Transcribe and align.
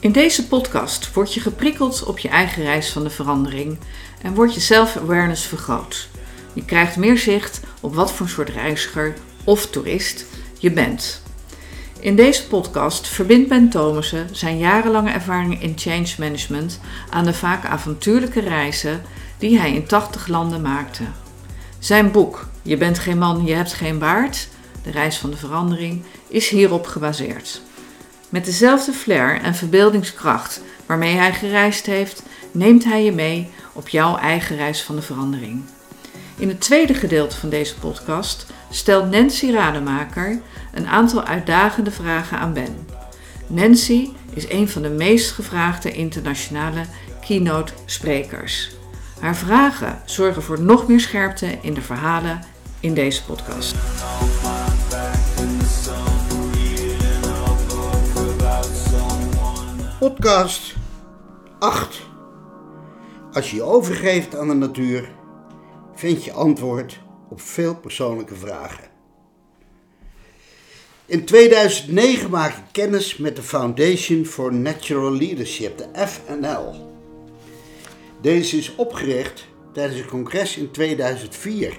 In 0.00 0.12
deze 0.12 0.46
podcast 0.46 1.12
word 1.12 1.34
je 1.34 1.40
geprikkeld 1.40 2.04
op 2.04 2.18
je 2.18 2.28
eigen 2.28 2.62
reis 2.62 2.90
van 2.90 3.02
de 3.02 3.10
verandering 3.10 3.78
en 4.22 4.34
wordt 4.34 4.54
je 4.54 4.60
self-awareness 4.60 5.44
vergroot. 5.44 6.08
Je 6.52 6.64
krijgt 6.64 6.96
meer 6.96 7.18
zicht 7.18 7.60
op 7.80 7.94
wat 7.94 8.12
voor 8.12 8.28
soort 8.28 8.48
reiziger 8.48 9.14
of 9.44 9.66
toerist 9.66 10.24
je 10.58 10.70
bent. 10.70 11.22
In 11.98 12.16
deze 12.16 12.46
podcast 12.46 13.08
verbindt 13.08 13.48
Ben 13.48 13.68
Thomassen 13.68 14.28
zijn 14.32 14.58
jarenlange 14.58 15.10
ervaring 15.10 15.62
in 15.62 15.72
change 15.76 16.14
management 16.18 16.80
aan 17.10 17.24
de 17.24 17.34
vaak 17.34 17.64
avontuurlijke 17.64 18.40
reizen 18.40 19.02
die 19.38 19.58
hij 19.58 19.74
in 19.74 19.86
80 19.86 20.26
landen 20.26 20.60
maakte. 20.60 21.04
Zijn 21.78 22.10
boek 22.10 22.48
Je 22.62 22.76
bent 22.76 22.98
geen 22.98 23.18
man, 23.18 23.44
je 23.44 23.54
hebt 23.54 23.72
geen 23.72 23.98
baard, 23.98 24.48
de 24.82 24.90
reis 24.90 25.18
van 25.18 25.30
de 25.30 25.36
verandering, 25.36 26.02
is 26.28 26.48
hierop 26.48 26.86
gebaseerd. 26.86 27.60
Met 28.30 28.44
dezelfde 28.44 28.92
flair 28.92 29.40
en 29.40 29.54
verbeeldingskracht 29.54 30.60
waarmee 30.86 31.14
hij 31.14 31.32
gereisd 31.32 31.86
heeft, 31.86 32.22
neemt 32.52 32.84
hij 32.84 33.04
je 33.04 33.12
mee 33.12 33.50
op 33.72 33.88
jouw 33.88 34.16
eigen 34.16 34.56
reis 34.56 34.82
van 34.82 34.96
de 34.96 35.02
verandering. 35.02 35.62
In 36.36 36.48
het 36.48 36.60
tweede 36.60 36.94
gedeelte 36.94 37.36
van 37.36 37.48
deze 37.48 37.78
podcast 37.78 38.46
stelt 38.70 39.10
Nancy 39.10 39.50
Rademaker 39.50 40.40
een 40.74 40.86
aantal 40.86 41.24
uitdagende 41.24 41.90
vragen 41.90 42.38
aan 42.38 42.52
Ben. 42.52 42.86
Nancy 43.46 44.08
is 44.34 44.50
een 44.50 44.68
van 44.68 44.82
de 44.82 44.88
meest 44.88 45.30
gevraagde 45.30 45.92
internationale 45.92 46.82
keynote 47.26 47.72
sprekers. 47.84 48.70
Haar 49.20 49.36
vragen 49.36 50.02
zorgen 50.04 50.42
voor 50.42 50.60
nog 50.60 50.88
meer 50.88 51.00
scherpte 51.00 51.58
in 51.62 51.74
de 51.74 51.82
verhalen 51.82 52.40
in 52.80 52.94
deze 52.94 53.24
podcast. 53.24 53.74
Podcast 60.00 60.74
8. 61.58 62.00
Als 63.32 63.50
je 63.50 63.56
je 63.56 63.62
overgeeft 63.62 64.36
aan 64.36 64.48
de 64.48 64.54
natuur, 64.54 65.10
vind 65.94 66.24
je 66.24 66.32
antwoord 66.32 67.00
op 67.28 67.40
veel 67.40 67.76
persoonlijke 67.76 68.34
vragen. 68.34 68.84
In 71.06 71.24
2009 71.24 72.30
maakte 72.30 72.58
ik 72.58 72.64
kennis 72.72 73.16
met 73.16 73.36
de 73.36 73.42
Foundation 73.42 74.24
for 74.24 74.54
Natural 74.54 75.12
Leadership, 75.12 75.78
de 75.78 76.06
FNL. 76.06 76.92
Deze 78.20 78.56
is 78.56 78.74
opgericht 78.74 79.46
tijdens 79.72 80.00
een 80.00 80.08
congres 80.08 80.56
in 80.56 80.70
2004 80.70 81.78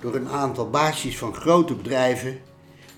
door 0.00 0.14
een 0.14 0.28
aantal 0.28 0.70
baasjes 0.70 1.18
van 1.18 1.34
grote 1.34 1.74
bedrijven 1.74 2.40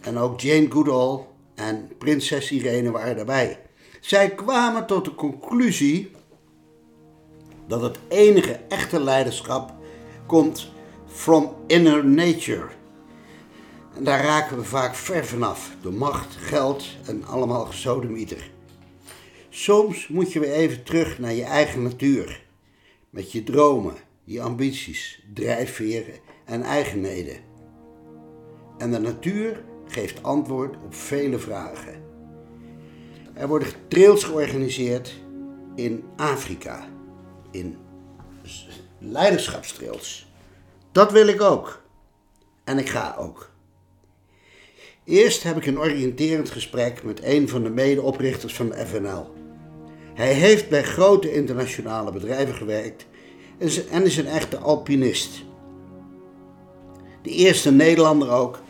en 0.01 0.19
ook 0.19 0.41
Jane 0.41 0.71
Goodall 0.71 1.25
en 1.55 1.91
prinses 1.99 2.51
Irene 2.51 2.91
waren 2.91 3.17
daarbij. 3.17 3.64
Zij 4.05 4.31
kwamen 4.31 4.87
tot 4.87 5.05
de 5.05 5.15
conclusie 5.15 6.11
dat 7.67 7.81
het 7.81 7.99
enige 8.09 8.53
echte 8.69 9.01
leiderschap 9.01 9.73
komt 10.27 10.71
from 11.07 11.55
inner 11.67 12.07
nature. 12.07 12.69
En 13.97 14.05
daar 14.05 14.25
raken 14.25 14.57
we 14.57 14.65
vaak 14.65 14.95
ver 14.95 15.27
vanaf, 15.27 15.71
door 15.81 15.93
macht, 15.93 16.37
geld 16.37 16.85
en 17.07 17.25
allemaal 17.25 17.65
gesodemieter. 17.65 18.51
Soms 19.49 20.09
moet 20.09 20.33
je 20.33 20.41
weer 20.41 20.53
even 20.53 20.83
terug 20.83 21.19
naar 21.19 21.35
je 21.35 21.45
eigen 21.45 21.83
natuur, 21.83 22.45
met 23.11 23.33
je 23.33 23.43
dromen, 23.43 23.95
je 24.25 24.43
ambities, 24.43 25.23
drijfveren 25.35 26.19
en 26.45 26.63
eigenheden. 26.63 27.37
En 28.79 28.91
de 28.91 28.99
natuur 28.99 29.65
geeft 29.87 30.23
antwoord 30.23 30.77
op 30.85 30.95
vele 30.95 31.39
vragen. 31.39 32.04
Er 33.35 33.49
worden 33.49 33.69
trails 33.89 34.25
georganiseerd 34.25 35.15
in 35.75 36.05
Afrika, 36.17 36.85
in 37.51 37.77
leiderschapstrails. 38.99 40.33
Dat 40.93 41.13
wil 41.13 41.27
ik 41.27 41.41
ook. 41.41 41.83
En 42.65 42.79
ik 42.79 42.89
ga 42.89 43.15
ook. 43.19 43.51
Eerst 45.05 45.43
heb 45.43 45.57
ik 45.57 45.67
een 45.67 45.79
oriënterend 45.79 46.51
gesprek 46.51 47.03
met 47.03 47.23
een 47.23 47.49
van 47.49 47.63
de 47.63 47.71
medeoprichters 47.71 48.55
van 48.55 48.69
de 48.69 48.87
FNL. 48.87 49.33
Hij 50.15 50.33
heeft 50.33 50.69
bij 50.69 50.83
grote 50.83 51.33
internationale 51.33 52.13
bedrijven 52.13 52.55
gewerkt 52.55 53.07
en 53.91 54.05
is 54.05 54.17
een 54.17 54.27
echte 54.27 54.59
alpinist. 54.59 55.45
De 57.23 57.31
eerste 57.31 57.73
Nederlander 57.73 58.31
ook 58.31 58.63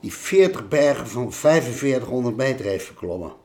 die 0.00 0.12
40 0.12 0.68
bergen 0.68 1.08
van 1.08 1.32
4500 1.32 2.36
meter 2.36 2.64
heeft 2.64 2.84
verklommen. 2.84 3.41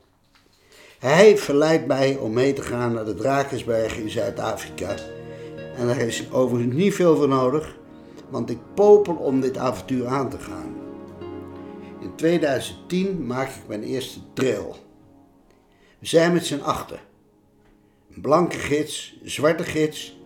Hij 0.98 1.38
verleidt 1.38 1.86
mij 1.86 2.16
om 2.16 2.32
mee 2.32 2.52
te 2.52 2.62
gaan 2.62 2.92
naar 2.92 3.04
de 3.04 3.14
Drakensbergen 3.14 4.02
in 4.02 4.10
Zuid-Afrika. 4.10 4.94
En 5.76 5.86
daar 5.86 6.00
is 6.00 6.32
overigens 6.32 6.74
niet 6.74 6.94
veel 6.94 7.16
voor 7.16 7.28
nodig, 7.28 7.76
want 8.28 8.50
ik 8.50 8.58
popel 8.74 9.14
om 9.14 9.40
dit 9.40 9.56
avontuur 9.56 10.06
aan 10.06 10.30
te 10.30 10.38
gaan. 10.38 10.76
In 12.00 12.14
2010 12.14 13.26
maak 13.26 13.48
ik 13.48 13.68
mijn 13.68 13.82
eerste 13.82 14.18
trail. 14.32 14.76
We 15.98 16.06
zijn 16.06 16.32
met 16.32 16.46
z'n 16.46 16.60
achter. 16.60 17.00
Een 18.14 18.20
blanke 18.20 18.58
gids, 18.58 19.18
zwarte 19.22 19.64
gids, 19.64 20.18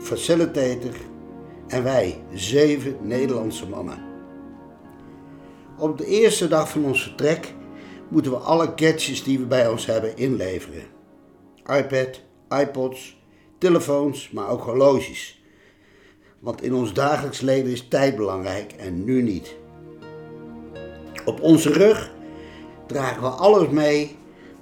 facilitator 0.00 0.94
en 1.66 1.82
wij, 1.82 2.22
zeven 2.34 2.96
Nederlandse 3.02 3.68
mannen. 3.68 3.98
Op 5.78 5.98
de 5.98 6.06
eerste 6.06 6.48
dag 6.48 6.70
van 6.70 6.84
ons 6.84 7.02
vertrek 7.02 7.54
moeten 8.08 8.32
we 8.32 8.38
alle 8.38 8.72
gadgets 8.76 9.22
die 9.22 9.38
we 9.38 9.44
bij 9.44 9.68
ons 9.68 9.86
hebben 9.86 10.16
inleveren. 10.16 10.82
iPad, 11.66 12.20
iPods, 12.48 13.20
telefoons, 13.58 14.30
maar 14.30 14.48
ook 14.48 14.62
horloges. 14.62 15.42
Want 16.38 16.62
in 16.62 16.74
ons 16.74 16.92
dagelijks 16.92 17.40
leven 17.40 17.70
is 17.70 17.88
tijd 17.88 18.16
belangrijk 18.16 18.72
en 18.72 19.04
nu 19.04 19.22
niet. 19.22 19.56
Op 21.24 21.40
onze 21.40 21.72
rug 21.72 22.10
dragen 22.86 23.22
we 23.22 23.28
alles 23.28 23.68
mee 23.68 24.16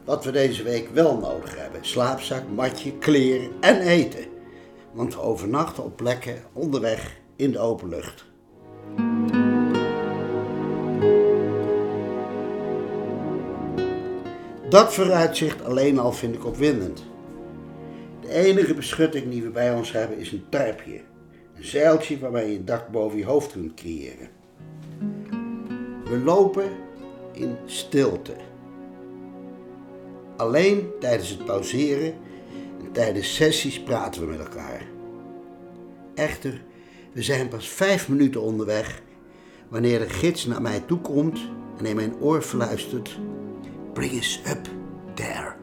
wat 0.05 0.25
we 0.25 0.31
deze 0.31 0.63
week 0.63 0.89
wel 0.89 1.19
nodig 1.19 1.57
hebben. 1.57 1.84
Slaapzak, 1.84 2.43
matje, 2.55 2.99
kleren 2.99 3.51
en 3.61 3.81
eten. 3.81 4.25
Want 4.93 5.15
we 5.15 5.21
overnachten 5.21 5.84
op 5.84 5.97
plekken 5.97 6.43
onderweg 6.53 7.17
in 7.37 7.51
de 7.51 7.59
open 7.59 7.89
lucht. 7.89 8.25
Dat 14.69 14.94
vooruitzicht 14.94 15.65
alleen 15.65 15.99
al 15.99 16.12
vind 16.12 16.34
ik 16.34 16.44
opwindend. 16.47 17.04
De 18.21 18.28
enige 18.28 18.75
beschutting 18.75 19.31
die 19.31 19.43
we 19.43 19.50
bij 19.50 19.75
ons 19.75 19.93
hebben 19.93 20.19
is 20.19 20.32
een 20.32 20.44
tarpje. 20.49 21.00
Een 21.56 21.65
zeiltje 21.65 22.19
waarmee 22.19 22.50
je 22.50 22.59
een 22.59 22.65
dak 22.65 22.88
boven 22.88 23.19
je 23.19 23.25
hoofd 23.25 23.53
kunt 23.53 23.75
creëren. 23.75 24.28
We 26.04 26.19
lopen 26.25 26.71
in 27.32 27.56
stilte. 27.65 28.34
Alleen 30.37 30.88
tijdens 31.00 31.28
het 31.28 31.44
pauzeren 31.44 32.15
en 32.84 32.93
tijdens 32.93 33.34
sessies 33.34 33.83
praten 33.83 34.21
we 34.21 34.27
met 34.27 34.38
elkaar. 34.38 34.83
Echter, 36.15 36.62
we 37.12 37.22
zijn 37.22 37.48
pas 37.48 37.69
vijf 37.69 38.09
minuten 38.09 38.41
onderweg 38.41 39.03
wanneer 39.69 39.98
de 39.98 40.09
gids 40.09 40.47
naar 40.47 40.62
mij 40.62 40.81
toe 40.81 41.00
komt 41.00 41.41
en 41.78 41.84
in 41.84 41.97
mijn 41.97 42.16
oor 42.21 42.43
fluistert: 42.43 43.19
Bring 43.97 44.19
us 44.19 44.41
up 44.49 44.69
there. 45.15 45.55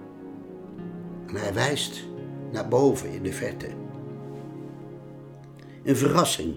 En 1.27 1.35
hij 1.35 1.53
wijst 1.53 2.03
naar 2.51 2.67
boven 2.67 3.09
in 3.11 3.23
de 3.23 3.33
verte. 3.33 3.67
Een 5.83 5.95
verrassing, 5.95 6.55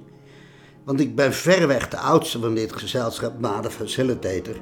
want 0.84 1.00
ik 1.00 1.14
ben 1.14 1.32
verreweg 1.32 1.88
de 1.88 1.96
oudste 1.96 2.40
van 2.40 2.54
dit 2.54 2.72
gezelschap 2.72 3.40
na 3.40 3.60
de 3.60 3.70
facilitator. 3.70 4.54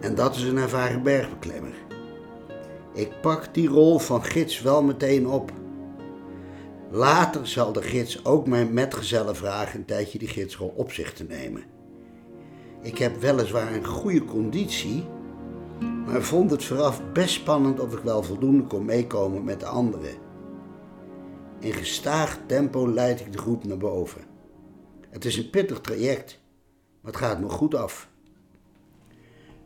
En 0.00 0.14
dat 0.14 0.36
is 0.36 0.42
een 0.42 0.56
ervaren 0.56 1.02
bergbeklimmer. 1.02 1.74
Ik 2.94 3.20
pak 3.20 3.54
die 3.54 3.68
rol 3.68 3.98
van 3.98 4.24
gids 4.24 4.60
wel 4.60 4.82
meteen 4.82 5.26
op. 5.26 5.52
Later 6.90 7.46
zal 7.46 7.72
de 7.72 7.82
gids 7.82 8.24
ook 8.24 8.46
mijn 8.46 8.72
metgezellen 8.72 9.36
vragen 9.36 9.78
een 9.78 9.84
tijdje 9.84 10.18
die 10.18 10.28
gidsrol 10.28 10.72
op 10.76 10.92
zich 10.92 11.12
te 11.12 11.24
nemen. 11.24 11.64
Ik 12.82 12.98
heb 12.98 13.20
weliswaar 13.20 13.72
een 13.72 13.86
goede 13.86 14.24
conditie, 14.24 15.04
maar 16.08 16.22
vond 16.22 16.50
het 16.50 16.64
vooraf 16.64 17.02
best 17.12 17.34
spannend 17.34 17.80
of 17.80 17.92
ik 17.92 18.02
wel 18.02 18.22
voldoende 18.22 18.62
kon 18.62 18.84
meekomen 18.84 19.44
met 19.44 19.60
de 19.60 19.66
anderen. 19.66 20.14
In 21.60 21.72
gestaag 21.72 22.38
tempo 22.46 22.88
leid 22.92 23.20
ik 23.20 23.32
de 23.32 23.38
groep 23.38 23.64
naar 23.64 23.76
boven. 23.76 24.20
Het 25.10 25.24
is 25.24 25.36
een 25.36 25.50
pittig 25.50 25.80
traject, 25.80 26.40
maar 27.00 27.12
het 27.12 27.20
gaat 27.20 27.40
me 27.40 27.48
goed 27.48 27.74
af. 27.74 28.08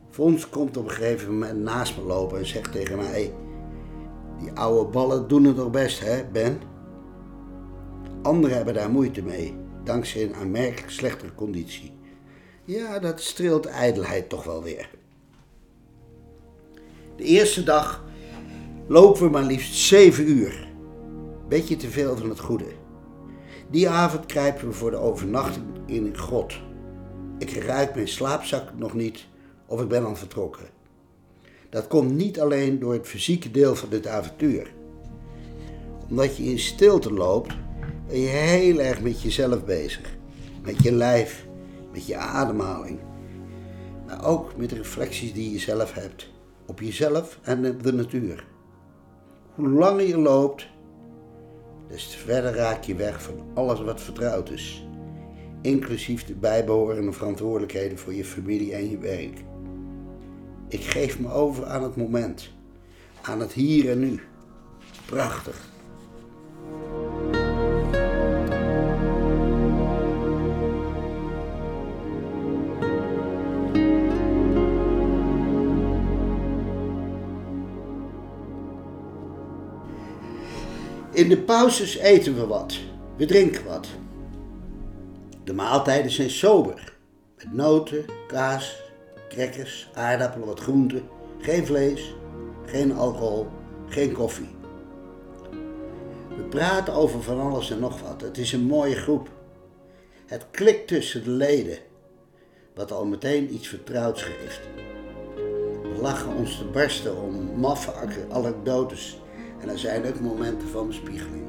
Fons 0.09 0.49
komt 0.49 0.77
op 0.77 0.83
een 0.83 0.91
gegeven 0.91 1.31
moment 1.31 1.59
naast 1.59 1.97
me 1.97 2.03
lopen 2.03 2.37
en 2.37 2.45
zegt 2.45 2.71
tegen 2.71 2.97
mij: 2.97 3.33
Die 4.39 4.51
oude 4.51 4.89
ballen 4.89 5.27
doen 5.27 5.43
het 5.43 5.55
nog 5.55 5.71
best, 5.71 5.99
hè, 5.99 6.25
Ben? 6.31 6.61
Anderen 8.21 8.55
hebben 8.55 8.73
daar 8.73 8.89
moeite 8.89 9.21
mee, 9.21 9.55
dankzij 9.83 10.23
een 10.23 10.35
aanmerkelijk 10.35 10.91
slechtere 10.91 11.35
conditie. 11.35 11.93
Ja, 12.65 12.99
dat 12.99 13.21
streelt 13.21 13.65
ijdelheid 13.65 14.29
toch 14.29 14.43
wel 14.43 14.63
weer. 14.63 14.89
De 17.15 17.23
eerste 17.23 17.63
dag 17.63 18.03
lopen 18.87 19.23
we 19.23 19.29
maar 19.29 19.43
liefst 19.43 19.75
zeven 19.75 20.29
uur. 20.29 20.67
Beetje 21.47 21.75
te 21.75 21.89
veel 21.89 22.17
van 22.17 22.29
het 22.29 22.39
goede. 22.39 22.71
Die 23.71 23.89
avond 23.89 24.25
kruipen 24.25 24.67
we 24.67 24.73
voor 24.73 24.91
de 24.91 24.97
overnachting 24.97 25.65
in 25.85 26.05
een 26.05 26.17
grot. 26.17 26.53
Ik 27.37 27.51
ruik 27.51 27.95
mijn 27.95 28.07
slaapzak 28.07 28.63
nog 28.77 28.93
niet 28.93 29.25
of 29.65 29.81
ik 29.81 29.87
ben 29.87 30.05
al 30.05 30.15
vertrokken. 30.15 30.65
Dat 31.69 31.87
komt 31.87 32.11
niet 32.11 32.39
alleen 32.39 32.79
door 32.79 32.93
het 32.93 33.07
fysieke 33.07 33.51
deel 33.51 33.75
van 33.75 33.89
dit 33.89 34.07
avontuur. 34.07 34.73
Omdat 36.09 36.37
je 36.37 36.43
in 36.43 36.59
stilte 36.59 37.13
loopt, 37.13 37.53
ben 38.07 38.19
je 38.19 38.27
heel 38.27 38.79
erg 38.79 39.01
met 39.01 39.21
jezelf 39.21 39.65
bezig. 39.65 40.17
Met 40.63 40.83
je 40.83 40.91
lijf, 40.91 41.45
met 41.91 42.05
je 42.05 42.15
ademhaling. 42.15 42.99
Maar 44.05 44.25
ook 44.25 44.57
met 44.57 44.69
de 44.69 44.75
reflecties 44.75 45.33
die 45.33 45.51
je 45.51 45.59
zelf 45.59 45.93
hebt. 45.93 46.31
Op 46.65 46.79
jezelf 46.79 47.39
en 47.41 47.65
op 47.65 47.83
de 47.83 47.93
natuur. 47.93 48.45
Hoe 49.55 49.69
langer 49.69 50.07
je 50.07 50.17
loopt, 50.17 50.67
des 51.87 52.09
te 52.09 52.17
verder 52.17 52.53
raak 52.55 52.83
je 52.83 52.95
weg 52.95 53.23
van 53.23 53.33
alles 53.53 53.81
wat 53.81 54.01
vertrouwd 54.01 54.49
is. 54.49 54.87
Inclusief 55.61 56.25
de 56.25 56.35
bijbehorende 56.35 57.11
verantwoordelijkheden 57.11 57.97
voor 57.97 58.13
je 58.13 58.25
familie 58.25 58.73
en 58.73 58.89
je 58.89 58.97
werk. 58.97 59.43
Ik 60.67 60.81
geef 60.81 61.19
me 61.19 61.31
over 61.31 61.65
aan 61.65 61.83
het 61.83 61.95
moment, 61.95 62.51
aan 63.21 63.39
het 63.39 63.51
hier 63.51 63.89
en 63.89 63.99
nu. 63.99 64.19
Prachtig. 65.05 65.72
In 81.13 81.29
de 81.29 81.37
pauzes 81.37 81.97
eten 81.97 82.35
we 82.35 82.47
wat. 82.47 82.77
We 83.17 83.25
drinken 83.25 83.65
wat. 83.65 83.87
De 85.43 85.53
maaltijden 85.53 86.11
zijn 86.11 86.29
sober. 86.29 86.93
Met 87.37 87.53
noten, 87.53 88.05
kaas, 88.27 88.81
crackers, 89.29 89.89
aardappelen, 89.93 90.47
wat 90.47 90.59
groenten. 90.59 91.03
Geen 91.39 91.65
vlees, 91.65 92.15
geen 92.65 92.93
alcohol, 92.93 93.47
geen 93.87 94.11
koffie. 94.11 94.49
We 96.35 96.43
praten 96.49 96.93
over 96.93 97.21
van 97.23 97.41
alles 97.41 97.71
en 97.71 97.79
nog 97.79 98.01
wat. 98.01 98.21
Het 98.21 98.37
is 98.37 98.53
een 98.53 98.65
mooie 98.65 98.95
groep. 98.95 99.29
Het 100.25 100.45
klikt 100.51 100.87
tussen 100.87 101.23
de 101.23 101.29
leden, 101.29 101.77
wat 102.75 102.91
al 102.91 103.05
meteen 103.05 103.53
iets 103.53 103.67
vertrouwds 103.67 104.21
geeft. 104.21 104.61
We 105.83 105.97
lachen 106.01 106.35
ons 106.35 106.57
te 106.57 106.65
barsten 106.65 107.21
om 107.21 107.59
maffe 107.59 107.93
anekdotes 108.29 109.17
en 109.63 109.69
er 109.69 109.79
zijn 109.79 110.05
ook 110.05 110.19
momenten 110.19 110.67
van 110.67 110.87
bespiegeling. 110.87 111.43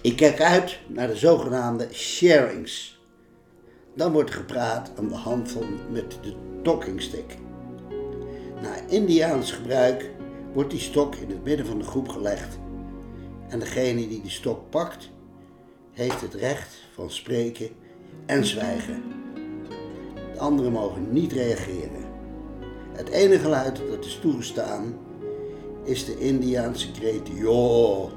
Ik 0.00 0.16
kijk 0.16 0.40
uit 0.40 0.78
naar 0.86 1.06
de 1.06 1.16
zogenaamde 1.16 1.88
sharings. 1.92 3.00
Dan 3.94 4.12
wordt 4.12 4.30
gepraat 4.30 4.90
aan 4.98 5.08
de 5.08 5.14
hand 5.14 5.50
van 5.50 5.66
met 5.90 6.18
de 6.22 6.34
talking 6.62 7.02
stick. 7.02 7.36
Na 8.62 8.74
Indiaans 8.88 9.52
gebruik 9.52 10.10
wordt 10.52 10.70
die 10.70 10.80
stok 10.80 11.14
in 11.14 11.28
het 11.28 11.44
midden 11.44 11.66
van 11.66 11.78
de 11.78 11.84
groep 11.84 12.08
gelegd. 12.08 12.58
En 13.48 13.58
degene 13.58 14.08
die 14.08 14.22
de 14.22 14.30
stok 14.30 14.70
pakt, 14.70 15.10
heeft 15.92 16.20
het 16.20 16.34
recht 16.34 16.76
van 16.94 17.10
spreken 17.10 17.68
en 18.26 18.44
zwijgen. 18.44 19.02
De 20.32 20.38
anderen 20.38 20.72
mogen 20.72 21.12
niet 21.12 21.32
reageren. 21.32 22.04
Het 22.92 23.08
enige 23.08 23.42
geluid 23.42 23.82
dat 23.90 24.04
is 24.04 24.18
toegestaan 24.20 25.10
is 25.84 26.04
de 26.04 26.18
Indiaanse 26.18 26.90
kreet 26.90 27.28
joh, 27.34 28.12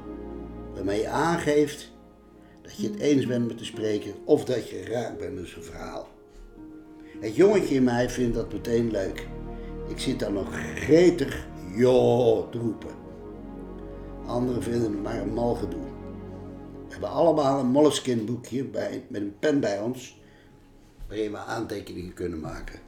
waarmee 0.74 1.00
je 1.00 1.08
aangeeft 1.08 1.92
dat 2.62 2.76
je 2.76 2.88
het 2.88 2.98
eens 2.98 3.26
bent 3.26 3.46
met 3.46 3.58
de 3.58 3.64
spreker 3.64 4.14
of 4.24 4.44
dat 4.44 4.68
je 4.68 4.84
raak 4.84 5.18
bent 5.18 5.34
met 5.34 5.48
zijn 5.48 5.64
verhaal. 5.64 6.08
Het 7.20 7.36
jongetje 7.36 7.74
in 7.74 7.84
mij 7.84 8.10
vindt 8.10 8.34
dat 8.34 8.52
meteen 8.52 8.90
leuk. 8.90 9.26
Ik 9.88 9.98
zit 9.98 10.18
daar 10.18 10.32
nog 10.32 10.48
gretig 10.74 11.46
joh 11.76 12.50
te 12.50 12.58
roepen. 12.58 12.94
Anderen 14.26 14.62
vinden 14.62 14.90
het 14.90 15.02
maar 15.02 15.20
een 15.20 15.34
mal 15.34 15.54
gedoe. 15.54 15.84
We 16.86 16.92
hebben 16.92 17.10
allemaal 17.10 17.60
een 17.60 17.66
Moleskine 17.66 18.22
boekje 18.22 18.64
bij, 18.64 19.04
met 19.08 19.20
een 19.20 19.36
pen 19.38 19.60
bij 19.60 19.80
ons, 19.80 20.20
waarin 21.08 21.30
we 21.30 21.38
aantekeningen 21.38 22.14
kunnen 22.14 22.40
maken. 22.40 22.85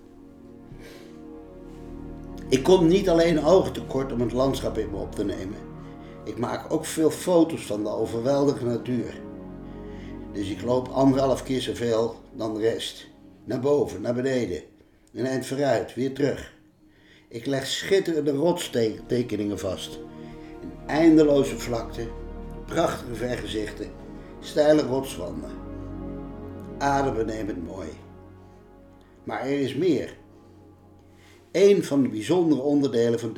Ik 2.49 2.63
kom 2.63 2.87
niet 2.87 3.09
alleen 3.09 3.45
ogen 3.45 3.73
tekort 3.73 4.13
om 4.13 4.21
het 4.21 4.33
landschap 4.33 4.79
in 4.79 4.91
me 4.91 4.97
op 4.97 5.15
te 5.15 5.25
nemen. 5.25 5.59
Ik 6.25 6.39
maak 6.39 6.73
ook 6.73 6.85
veel 6.85 7.11
foto's 7.11 7.67
van 7.67 7.83
de 7.83 7.89
overweldigende 7.89 8.71
natuur. 8.71 9.21
Dus 10.33 10.51
ik 10.51 10.63
loop 10.63 10.89
anderhalf 10.89 11.43
keer 11.43 11.61
zoveel 11.61 12.17
dan 12.33 12.55
de 12.55 12.61
rest. 12.61 13.07
Naar 13.45 13.61
boven, 13.61 14.01
naar 14.01 14.15
beneden. 14.15 14.63
Een 15.13 15.27
eind 15.27 15.47
vooruit, 15.47 15.95
weer 15.95 16.15
terug. 16.15 16.55
Ik 17.29 17.47
leg 17.47 17.67
schitterende 17.67 18.33
rotstekeningen 18.33 19.59
vast. 19.59 19.99
In 20.61 20.73
eindeloze 20.87 21.59
vlakte, 21.59 22.07
prachtige 22.67 23.15
vergezichten, 23.15 23.91
steile 24.41 24.83
rotswanden. 24.83 25.51
Adembenemend 26.79 27.67
mooi. 27.67 27.89
Maar 29.25 29.41
er 29.41 29.61
is 29.61 29.75
meer. 29.75 30.17
Een 31.59 31.85
van 31.85 32.03
de 32.03 32.09
bijzondere 32.09 32.61
onderdelen 32.61 33.21
van 33.21 33.37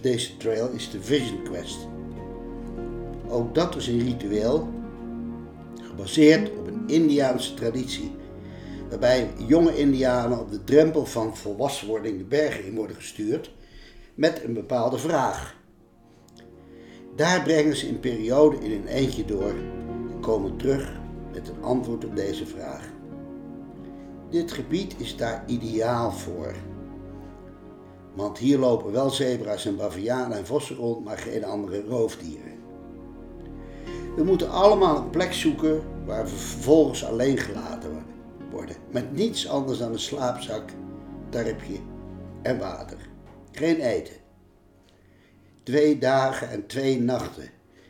deze 0.00 0.36
trail 0.36 0.70
is 0.70 0.90
de 0.90 1.02
Vision 1.02 1.42
Quest. 1.42 1.78
Ook 3.28 3.54
dat 3.54 3.76
is 3.76 3.86
een 3.86 4.04
ritueel 4.04 4.68
gebaseerd 5.80 6.50
op 6.58 6.66
een 6.66 6.82
Indiaanse 6.86 7.54
traditie, 7.54 8.12
waarbij 8.88 9.30
jonge 9.46 9.78
Indianen 9.78 10.40
op 10.40 10.50
de 10.50 10.64
drempel 10.64 11.06
van 11.06 11.36
volwassenwording 11.36 12.18
de 12.18 12.24
bergen 12.24 12.64
in 12.64 12.74
worden 12.74 12.96
gestuurd 12.96 13.52
met 14.14 14.44
een 14.44 14.54
bepaalde 14.54 14.98
vraag. 14.98 15.56
Daar 17.16 17.42
brengen 17.42 17.76
ze 17.76 17.88
een 17.88 18.00
periode 18.00 18.56
in 18.56 18.70
een 18.70 18.86
eentje 18.86 19.24
door 19.24 19.54
en 20.10 20.20
komen 20.20 20.56
terug 20.56 20.92
met 21.32 21.48
een 21.48 21.62
antwoord 21.62 22.04
op 22.04 22.16
deze 22.16 22.46
vraag. 22.46 22.88
Dit 24.30 24.52
gebied 24.52 24.94
is 24.98 25.16
daar 25.16 25.44
ideaal 25.46 26.12
voor. 26.12 26.54
Want 28.14 28.38
hier 28.38 28.58
lopen 28.58 28.92
wel 28.92 29.10
zebra's 29.10 29.66
en 29.66 29.76
bavianen 29.76 30.38
en 30.38 30.46
vossen 30.46 30.76
rond, 30.76 31.04
maar 31.04 31.18
geen 31.18 31.44
andere 31.44 31.82
roofdieren. 31.82 32.58
We 34.16 34.24
moeten 34.24 34.50
allemaal 34.50 34.96
een 34.96 35.10
plek 35.10 35.32
zoeken 35.32 35.82
waar 36.06 36.24
we 36.24 36.30
vervolgens 36.30 37.04
alleen 37.04 37.38
gelaten 37.38 38.04
worden. 38.50 38.76
Met 38.90 39.12
niets 39.12 39.48
anders 39.48 39.78
dan 39.78 39.92
een 39.92 39.98
slaapzak, 39.98 40.70
tarpje 41.28 41.78
en 42.42 42.58
water. 42.58 42.98
Geen 43.52 43.80
eten. 43.80 44.14
Twee 45.62 45.98
dagen 45.98 46.50
en 46.50 46.66
twee 46.66 47.00
nachten, 47.00 47.48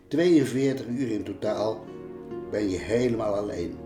42 0.08 0.86
uur 0.86 1.10
in 1.10 1.24
totaal, 1.24 1.84
ben 2.50 2.70
je 2.70 2.78
helemaal 2.78 3.34
alleen. 3.34 3.78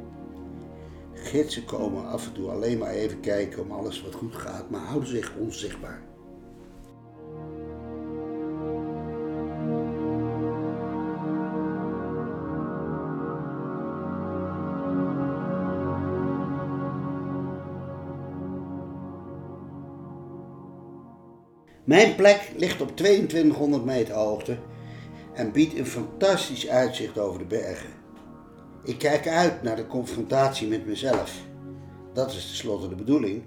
Gidsen 1.12 1.64
komen 1.64 2.06
af 2.06 2.26
en 2.26 2.32
toe 2.32 2.50
alleen 2.50 2.78
maar 2.78 2.90
even 2.90 3.20
kijken 3.20 3.62
om 3.62 3.70
alles 3.70 4.02
wat 4.02 4.14
goed 4.14 4.34
gaat, 4.34 4.70
maar 4.70 4.80
houden 4.80 5.08
zich 5.08 5.32
onzichtbaar. 5.38 6.02
Mijn 21.84 22.14
plek 22.14 22.52
ligt 22.56 22.80
op 22.80 22.96
2200 22.96 23.84
meter 23.84 24.14
hoogte 24.14 24.58
en 25.32 25.52
biedt 25.52 25.78
een 25.78 25.86
fantastisch 25.86 26.68
uitzicht 26.68 27.18
over 27.18 27.38
de 27.38 27.44
bergen. 27.44 27.90
Ik 28.84 28.98
kijk 28.98 29.28
uit 29.28 29.62
naar 29.62 29.76
de 29.76 29.86
confrontatie 29.86 30.68
met 30.68 30.86
mezelf. 30.86 31.42
Dat 32.12 32.30
is 32.30 32.46
tenslotte 32.46 32.88
de 32.88 32.94
bedoeling, 32.94 33.42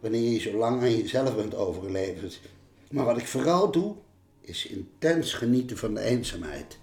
wanneer 0.00 0.30
je 0.30 0.38
zo 0.38 0.56
lang 0.56 0.80
aan 0.80 0.96
jezelf 0.96 1.36
bent 1.36 1.54
overgeleverd. 1.54 2.40
Maar 2.90 3.04
wat 3.04 3.18
ik 3.18 3.26
vooral 3.26 3.70
doe, 3.70 3.94
is 4.40 4.66
intens 4.66 5.34
genieten 5.34 5.76
van 5.76 5.94
de 5.94 6.00
eenzaamheid. 6.00 6.78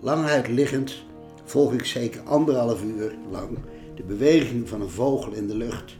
Lang 0.00 0.46
liggend 0.46 1.04
volg 1.44 1.72
ik 1.72 1.84
zeker 1.84 2.20
anderhalf 2.20 2.82
uur 2.82 3.14
lang 3.30 3.58
de 3.94 4.02
beweging 4.02 4.68
van 4.68 4.80
een 4.80 4.90
vogel 4.90 5.32
in 5.32 5.46
de 5.46 5.56
lucht. 5.56 5.96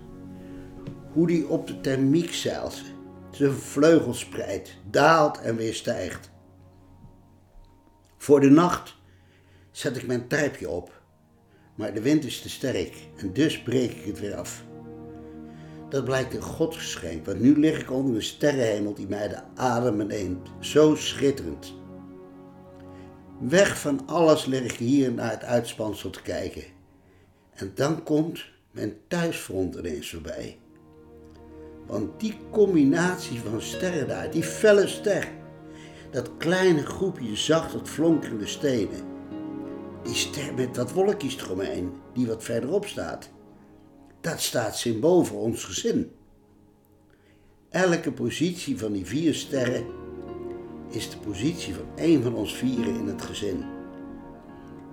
Hoe 1.13 1.27
die 1.27 1.49
op 1.49 1.67
de 1.67 1.81
thermiek 1.81 2.33
zeilt 2.33 2.83
zijn 3.39 3.53
vleugels 3.53 4.19
spreidt, 4.19 4.77
daalt 4.91 5.41
en 5.41 5.57
weer 5.57 5.75
stijgt. 5.75 6.31
Voor 8.17 8.41
de 8.41 8.51
nacht 8.51 8.97
zet 9.71 9.97
ik 9.97 10.07
mijn 10.07 10.29
tijpje 10.29 10.69
op, 10.69 11.03
maar 11.75 11.95
de 11.95 12.01
wind 12.01 12.25
is 12.25 12.41
te 12.41 12.49
sterk 12.49 13.09
en 13.17 13.33
dus 13.33 13.63
breek 13.63 13.91
ik 13.91 14.05
het 14.05 14.21
weer 14.21 14.35
af. 14.35 14.65
Dat 15.89 16.05
blijkt 16.05 16.35
een 16.35 16.43
godgeschenk, 16.43 17.27
want 17.27 17.41
nu 17.41 17.59
lig 17.59 17.81
ik 17.81 17.91
onder 17.91 18.15
een 18.15 18.23
sterrenhemel 18.23 18.95
die 18.95 19.09
mij 19.09 19.29
de 19.29 19.41
adem 19.55 20.07
neemt. 20.07 20.49
Zo 20.61 20.95
schitterend. 20.95 21.75
Weg 23.41 23.81
van 23.81 24.07
alles 24.07 24.45
lig 24.45 24.63
ik 24.63 24.73
hier 24.73 25.13
naar 25.13 25.31
het 25.31 25.45
uitspansel 25.45 26.11
te 26.11 26.23
kijken. 26.23 26.65
En 27.55 27.73
dan 27.75 28.03
komt 28.03 28.45
mijn 28.71 28.95
thuisfront 29.09 29.75
ineens 29.75 30.11
voorbij. 30.11 30.59
Want 31.89 32.21
die 32.21 32.37
combinatie 32.51 33.41
van 33.41 33.63
sterren 33.63 34.09
daar, 34.09 34.31
die 34.31 34.43
felle 34.43 34.87
ster, 34.87 35.29
dat 36.11 36.31
kleine 36.37 36.87
groepje 36.87 37.37
zacht 37.37 37.89
flonkerende 37.89 38.47
stenen, 38.47 39.05
die 40.03 40.15
ster 40.15 40.55
met 40.55 40.75
dat 40.75 40.93
wolkjes 40.93 41.37
eromheen, 41.37 41.93
die 42.15 42.27
wat 42.27 42.45
verderop 42.45 42.87
staat, 42.87 43.29
dat 44.21 44.41
staat 44.41 44.77
symbool 44.77 45.25
voor 45.25 45.41
ons 45.41 45.65
gezin. 45.65 46.11
Elke 47.71 48.13
positie 48.13 48.79
van 48.79 48.93
die 48.93 49.07
vier 49.07 49.35
sterren 49.35 49.87
is 50.91 51.11
de 51.11 51.19
positie 51.19 51.75
van 51.75 51.85
één 51.95 52.23
van 52.23 52.35
ons 52.35 52.55
vieren 52.57 52.95
in 52.95 53.07
het 53.07 53.23
gezin. 53.23 53.65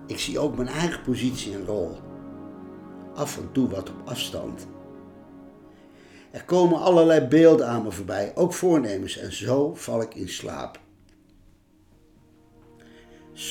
Ik 0.08 0.20
zie 0.20 0.40
ook 0.40 0.56
mijn 0.56 0.68
eigen 0.68 1.02
positie 1.02 1.54
en 1.54 1.66
rol. 1.66 1.98
Af 3.14 3.38
en 3.38 3.52
toe 3.52 3.70
wat 3.70 3.90
op 3.90 4.02
afstand. 4.06 4.68
Er 6.36 6.44
komen 6.44 6.80
allerlei 6.80 7.28
beelden 7.28 7.68
aan 7.68 7.84
me 7.84 7.92
voorbij, 7.92 8.32
ook 8.36 8.54
voornemens, 8.54 9.18
en 9.18 9.34
zo 9.34 9.76
val 9.76 10.02
ik 10.02 10.16
in 10.16 10.30
slaap. 10.30 10.80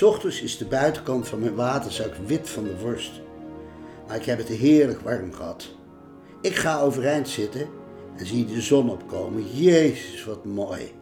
Ochtends 0.02 0.42
is 0.42 0.56
de 0.58 0.64
buitenkant 0.64 1.28
van 1.28 1.38
mijn 1.40 1.54
waterzak 1.54 2.14
wit 2.26 2.50
van 2.50 2.64
de 2.64 2.76
vorst, 2.78 3.20
maar 4.06 4.16
ik 4.16 4.24
heb 4.24 4.38
het 4.38 4.48
heerlijk 4.48 5.00
warm 5.00 5.32
gehad. 5.32 5.74
Ik 6.40 6.56
ga 6.56 6.80
overeind 6.80 7.28
zitten 7.28 7.68
en 8.16 8.26
zie 8.26 8.44
de 8.44 8.60
zon 8.60 8.90
opkomen. 8.90 9.56
Jezus, 9.56 10.24
wat 10.24 10.44
mooi. 10.44 10.92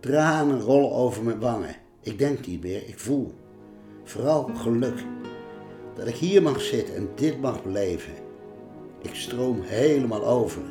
Tranen 0.00 0.60
rollen 0.60 0.92
over 0.92 1.22
mijn 1.22 1.40
wangen. 1.40 1.76
Ik 2.00 2.18
denk 2.18 2.46
niet 2.46 2.62
meer, 2.62 2.88
ik 2.88 2.98
voel. 2.98 3.34
Vooral 4.04 4.50
geluk. 4.54 5.04
Dat 5.94 6.06
ik 6.06 6.16
hier 6.16 6.42
mag 6.42 6.60
zitten 6.60 6.94
en 6.94 7.08
dit 7.14 7.40
mag 7.40 7.62
beleven. 7.62 8.29
Ik 9.02 9.14
stroom 9.14 9.60
helemaal 9.62 10.26
over 10.26 10.62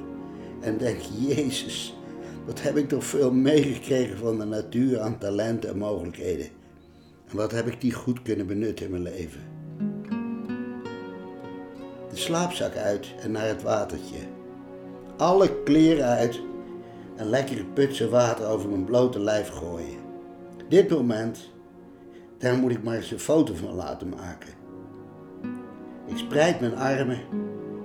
en 0.62 0.78
denk, 0.78 1.00
Jezus, 1.18 1.98
wat 2.46 2.62
heb 2.62 2.78
ik 2.78 2.90
toch 2.90 3.04
veel 3.04 3.32
meegekregen 3.32 4.18
van 4.18 4.38
de 4.40 4.46
natuur 4.46 5.00
aan 5.00 5.18
talenten 5.18 5.70
en 5.70 5.78
mogelijkheden. 5.78 6.48
En 7.30 7.38
wat 7.38 7.52
heb 7.52 7.68
ik 7.68 7.82
die 7.82 7.94
goed 7.94 8.22
kunnen 8.22 8.48
benutten 8.48 8.86
in 8.86 8.92
mijn 8.92 9.04
leven. 9.04 9.42
De 12.10 12.16
slaapzak 12.16 12.76
uit 12.76 13.08
en 13.22 13.32
naar 13.32 13.48
het 13.48 13.62
watertje. 13.62 14.18
Alle 15.18 15.64
kleren 15.64 16.06
uit 16.06 16.40
en 17.16 17.30
lekkere 17.30 17.66
putsen 17.66 18.10
water 18.10 18.48
over 18.48 18.70
mijn 18.70 18.86
blote 18.86 19.20
lijf 19.20 19.50
gooien. 19.50 19.98
Dit 20.70 20.90
moment, 20.90 21.50
daar 22.38 22.58
moet 22.58 22.72
ik 22.72 22.84
maar 22.84 22.96
eens 22.96 23.12
een 23.12 23.20
foto 23.20 23.54
van 23.54 23.74
laten 23.74 24.10
maken. 24.10 24.54
Ik 26.06 26.18
spreid 26.18 26.60
mijn 26.60 26.76
armen 26.76 27.20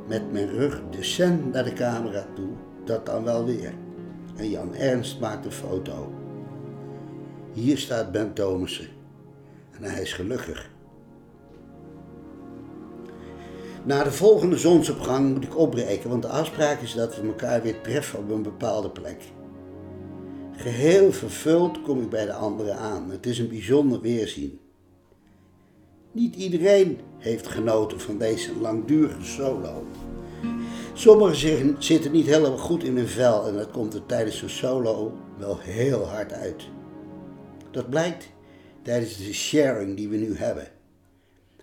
met 0.06 0.32
mijn 0.32 0.48
rug 0.48 0.82
decent 0.90 1.52
naar 1.52 1.64
de 1.64 1.72
camera 1.72 2.26
toe, 2.34 2.50
dat 2.84 3.06
dan 3.06 3.24
wel 3.24 3.44
weer. 3.44 3.74
En 4.36 4.50
Jan 4.50 4.74
Ernst 4.74 5.20
maakt 5.20 5.44
een 5.44 5.52
foto. 5.52 6.12
Hier 7.52 7.78
staat 7.78 8.12
Ben 8.12 8.32
Thomassen 8.32 8.88
en 9.70 9.82
hij 9.82 10.02
is 10.02 10.12
gelukkig. 10.12 10.70
Na 13.84 14.04
de 14.04 14.12
volgende 14.12 14.56
zonsopgang 14.56 15.34
moet 15.34 15.44
ik 15.44 15.58
opbreken, 15.58 16.10
want 16.10 16.22
de 16.22 16.28
afspraak 16.28 16.80
is 16.80 16.94
dat 16.94 17.16
we 17.16 17.26
elkaar 17.26 17.62
weer 17.62 17.80
treffen 17.80 18.18
op 18.18 18.30
een 18.30 18.42
bepaalde 18.42 18.90
plek. 18.90 19.22
Geheel 20.56 21.12
vervuld 21.12 21.82
kom 21.82 22.00
ik 22.00 22.08
bij 22.08 22.26
de 22.26 22.32
anderen 22.32 22.76
aan. 22.76 23.10
Het 23.10 23.26
is 23.26 23.38
een 23.38 23.48
bijzonder 23.48 24.00
weerzien. 24.00 24.63
Niet 26.14 26.36
iedereen 26.36 27.00
heeft 27.18 27.46
genoten 27.46 28.00
van 28.00 28.18
deze 28.18 28.60
langdurige 28.60 29.24
solo. 29.24 29.86
Sommigen 30.92 31.76
zitten 31.78 32.12
niet 32.12 32.26
helemaal 32.26 32.58
goed 32.58 32.84
in 32.84 32.96
hun 32.96 33.08
vel 33.08 33.46
en 33.46 33.54
dat 33.54 33.70
komt 33.70 33.94
er 33.94 34.06
tijdens 34.06 34.42
een 34.42 34.50
solo 34.50 35.12
wel 35.38 35.58
heel 35.58 36.04
hard 36.04 36.32
uit. 36.32 36.68
Dat 37.70 37.90
blijkt 37.90 38.28
tijdens 38.82 39.16
de 39.16 39.32
sharing 39.32 39.96
die 39.96 40.08
we 40.08 40.16
nu 40.16 40.36
hebben. 40.36 40.66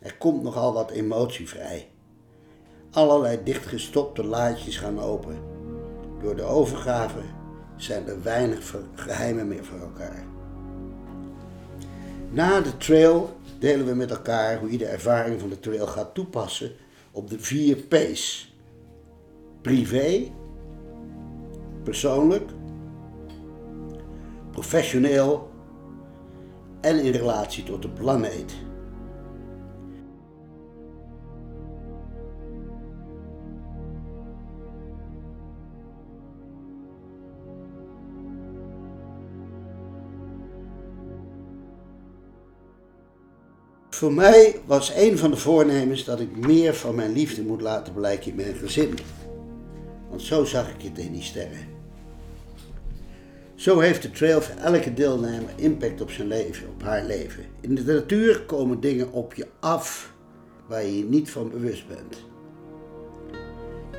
Er 0.01 0.17
komt 0.17 0.43
nogal 0.43 0.74
wat 0.74 0.91
emotie 0.91 1.50
vrij. 1.50 1.89
Allerlei 2.91 3.39
dichtgestopte 3.43 4.24
laadjes 4.24 4.77
gaan 4.77 5.00
open. 5.00 5.36
Door 6.22 6.36
de 6.36 6.43
overgave 6.43 7.22
zijn 7.75 8.08
er 8.08 8.24
weinig 8.24 8.75
geheimen 8.96 9.48
meer 9.48 9.65
voor 9.65 9.79
elkaar. 9.79 10.25
Na 12.29 12.62
de 12.62 12.77
trail 12.77 13.39
delen 13.62 13.86
we 13.86 13.94
met 13.94 14.12
elkaar 14.12 14.60
hoe 14.60 14.72
je 14.72 14.77
de 14.77 14.86
ervaring 14.86 15.39
van 15.39 15.50
de 15.50 15.60
trail 15.60 15.88
gaat 15.88 16.13
toepassen 16.13 16.72
op 17.12 17.30
de 17.30 17.39
vier 17.39 17.75
P's. 17.75 18.53
Privé, 19.62 20.32
persoonlijk, 21.84 22.51
professioneel 24.51 25.50
en 26.82 27.00
in 27.00 27.12
relatie 27.12 27.63
tot 27.63 27.82
de 27.82 27.89
planeet. 27.89 28.53
Voor 44.01 44.13
mij 44.13 44.55
was 44.65 44.91
een 44.96 45.17
van 45.17 45.31
de 45.31 45.38
voornemens 45.38 46.05
dat 46.05 46.20
ik 46.20 46.38
meer 46.38 46.74
van 46.74 46.96
mijn 46.96 47.12
liefde 47.12 47.43
moet 47.43 47.62
laten 47.62 47.93
blijken 47.93 48.29
in 48.29 48.36
mijn 48.36 48.55
gezin. 48.55 48.98
Want 50.10 50.22
zo 50.22 50.43
zag 50.43 50.70
ik 50.70 50.81
het 50.81 50.98
in 50.98 51.12
die 51.13 51.22
sterren. 51.22 51.67
Zo 53.55 53.79
heeft 53.79 54.01
de 54.01 54.12
trail 54.12 54.41
voor 54.41 54.55
elke 54.55 54.93
deelnemer 54.93 55.50
impact 55.55 56.01
op 56.01 56.12
zijn 56.12 56.27
leven, 56.27 56.67
op 56.67 56.84
haar 56.84 57.03
leven. 57.05 57.43
In 57.60 57.75
de 57.75 57.84
natuur 57.84 58.41
komen 58.41 58.79
dingen 58.79 59.12
op 59.12 59.34
je 59.34 59.48
af 59.60 60.13
waar 60.67 60.86
je 60.86 60.98
je 60.98 61.05
niet 61.05 61.31
van 61.31 61.50
bewust 61.50 61.88
bent. 61.88 62.17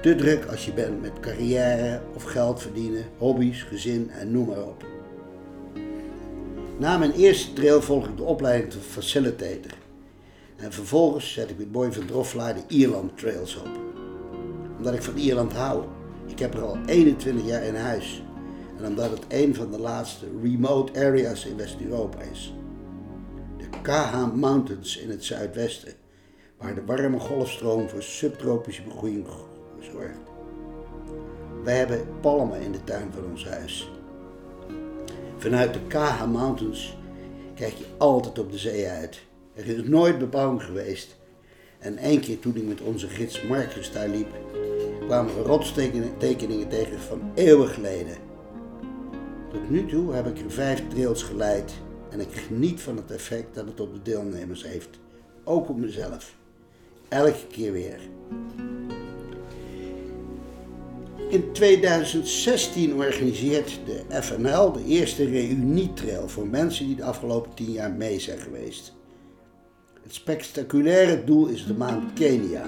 Te 0.02 0.14
druk 0.14 0.44
als 0.44 0.64
je 0.64 0.72
bent 0.72 1.00
met 1.00 1.20
carrière 1.20 2.02
of 2.14 2.22
geld 2.22 2.62
verdienen, 2.62 3.04
hobby's, 3.18 3.62
gezin 3.62 4.10
en 4.10 4.30
noem 4.30 4.46
maar 4.46 4.62
op. 4.62 4.84
Na 6.78 6.98
mijn 6.98 7.12
eerste 7.12 7.52
trail 7.52 7.82
volg 7.82 8.06
ik 8.06 8.16
de 8.16 8.22
opleiding 8.22 8.72
tot 8.72 8.82
facilitator. 8.82 9.80
En 10.62 10.72
vervolgens 10.72 11.32
zet 11.32 11.50
ik 11.50 11.58
met 11.58 11.72
Boy 11.72 11.92
van 11.92 12.06
Droffelaar 12.06 12.54
de 12.54 12.62
Ierland 12.68 13.18
Trails 13.18 13.56
op. 13.56 13.68
Omdat 14.76 14.94
ik 14.94 15.02
van 15.02 15.16
Ierland 15.16 15.52
hou. 15.52 15.84
Ik 16.26 16.38
heb 16.38 16.54
er 16.54 16.62
al 16.62 16.76
21 16.86 17.46
jaar 17.46 17.62
in 17.62 17.74
huis. 17.74 18.22
En 18.78 18.86
omdat 18.86 19.10
het 19.10 19.24
een 19.28 19.54
van 19.54 19.70
de 19.70 19.78
laatste 19.78 20.26
remote 20.42 20.92
areas 21.00 21.46
in 21.46 21.56
West-Europa 21.56 22.20
is. 22.20 22.54
De 23.58 23.68
KH 23.82 24.34
Mountains 24.34 24.98
in 24.98 25.10
het 25.10 25.24
zuidwesten. 25.24 25.92
Waar 26.58 26.74
de 26.74 26.84
warme 26.84 27.18
golfstroom 27.18 27.88
voor 27.88 28.02
subtropische 28.02 28.82
begroeiing 28.82 29.26
zorgt. 29.80 30.18
Wij 31.64 31.76
hebben 31.76 32.06
palmen 32.20 32.60
in 32.60 32.72
de 32.72 32.84
tuin 32.84 33.12
van 33.12 33.30
ons 33.30 33.48
huis. 33.48 33.90
Vanuit 35.36 35.74
de 35.74 35.80
KH 35.88 36.26
Mountains 36.26 36.96
kijk 37.54 37.72
je 37.72 37.86
altijd 37.98 38.38
op 38.38 38.50
de 38.50 38.58
zee 38.58 38.88
uit. 38.88 39.30
Er 39.54 39.66
is 39.66 39.82
nooit 39.82 40.18
bebouwing 40.18 40.62
geweest. 40.62 41.16
En 41.78 41.96
één 41.96 42.20
keer 42.20 42.38
toen 42.38 42.56
ik 42.56 42.66
met 42.66 42.80
onze 42.80 43.08
gids 43.08 43.42
Marcus 43.42 43.92
daar 43.92 44.08
liep, 44.08 44.28
kwamen 45.06 45.34
we 45.34 45.42
rotstekeningen 45.42 46.18
tegen 46.68 47.00
van 47.00 47.30
eeuwen 47.34 47.68
geleden. 47.68 48.16
Tot 49.50 49.70
nu 49.70 49.86
toe 49.86 50.12
heb 50.12 50.26
ik 50.26 50.38
er 50.38 50.50
vijf 50.50 50.82
trails 50.88 51.22
geleid 51.22 51.72
en 52.10 52.20
ik 52.20 52.32
geniet 52.32 52.80
van 52.80 52.96
het 52.96 53.10
effect 53.10 53.54
dat 53.54 53.66
het 53.66 53.80
op 53.80 53.92
de 53.92 54.02
deelnemers 54.02 54.64
heeft. 54.66 54.88
Ook 55.44 55.68
op 55.68 55.76
mezelf. 55.76 56.34
Elke 57.08 57.46
keer 57.50 57.72
weer. 57.72 57.98
In 61.28 61.52
2016 61.52 62.94
organiseert 62.94 63.80
de 63.86 64.22
FNL 64.22 64.72
de 64.72 64.84
eerste 64.84 65.24
reunietrail 65.24 66.28
voor 66.28 66.46
mensen 66.46 66.86
die 66.86 66.96
de 66.96 67.04
afgelopen 67.04 67.54
tien 67.54 67.72
jaar 67.72 67.92
mee 67.92 68.20
zijn 68.20 68.38
geweest. 68.38 68.92
Het 70.12 70.20
spectaculaire 70.20 71.24
doel 71.24 71.46
is 71.46 71.66
de 71.66 71.74
maan 71.74 72.10
Kenia. 72.14 72.66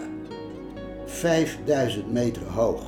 5000 1.05 2.13
meter 2.13 2.43
hoog. 2.43 2.83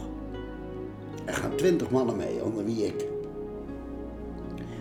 Er 1.25 1.35
gaan 1.35 1.57
20 1.57 1.91
mannen 1.91 2.17
mee, 2.17 2.43
onder 2.43 2.65
wie 2.65 2.87
ik. 2.87 3.07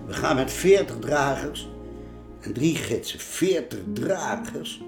We 0.06 0.14
gaan 0.14 0.36
met 0.36 0.52
40 0.52 1.00
dragers 1.00 1.70
en 2.40 2.54
drie 2.54 2.76
gidsen. 2.76 3.20
40 3.20 3.80
dragers? 3.94 4.84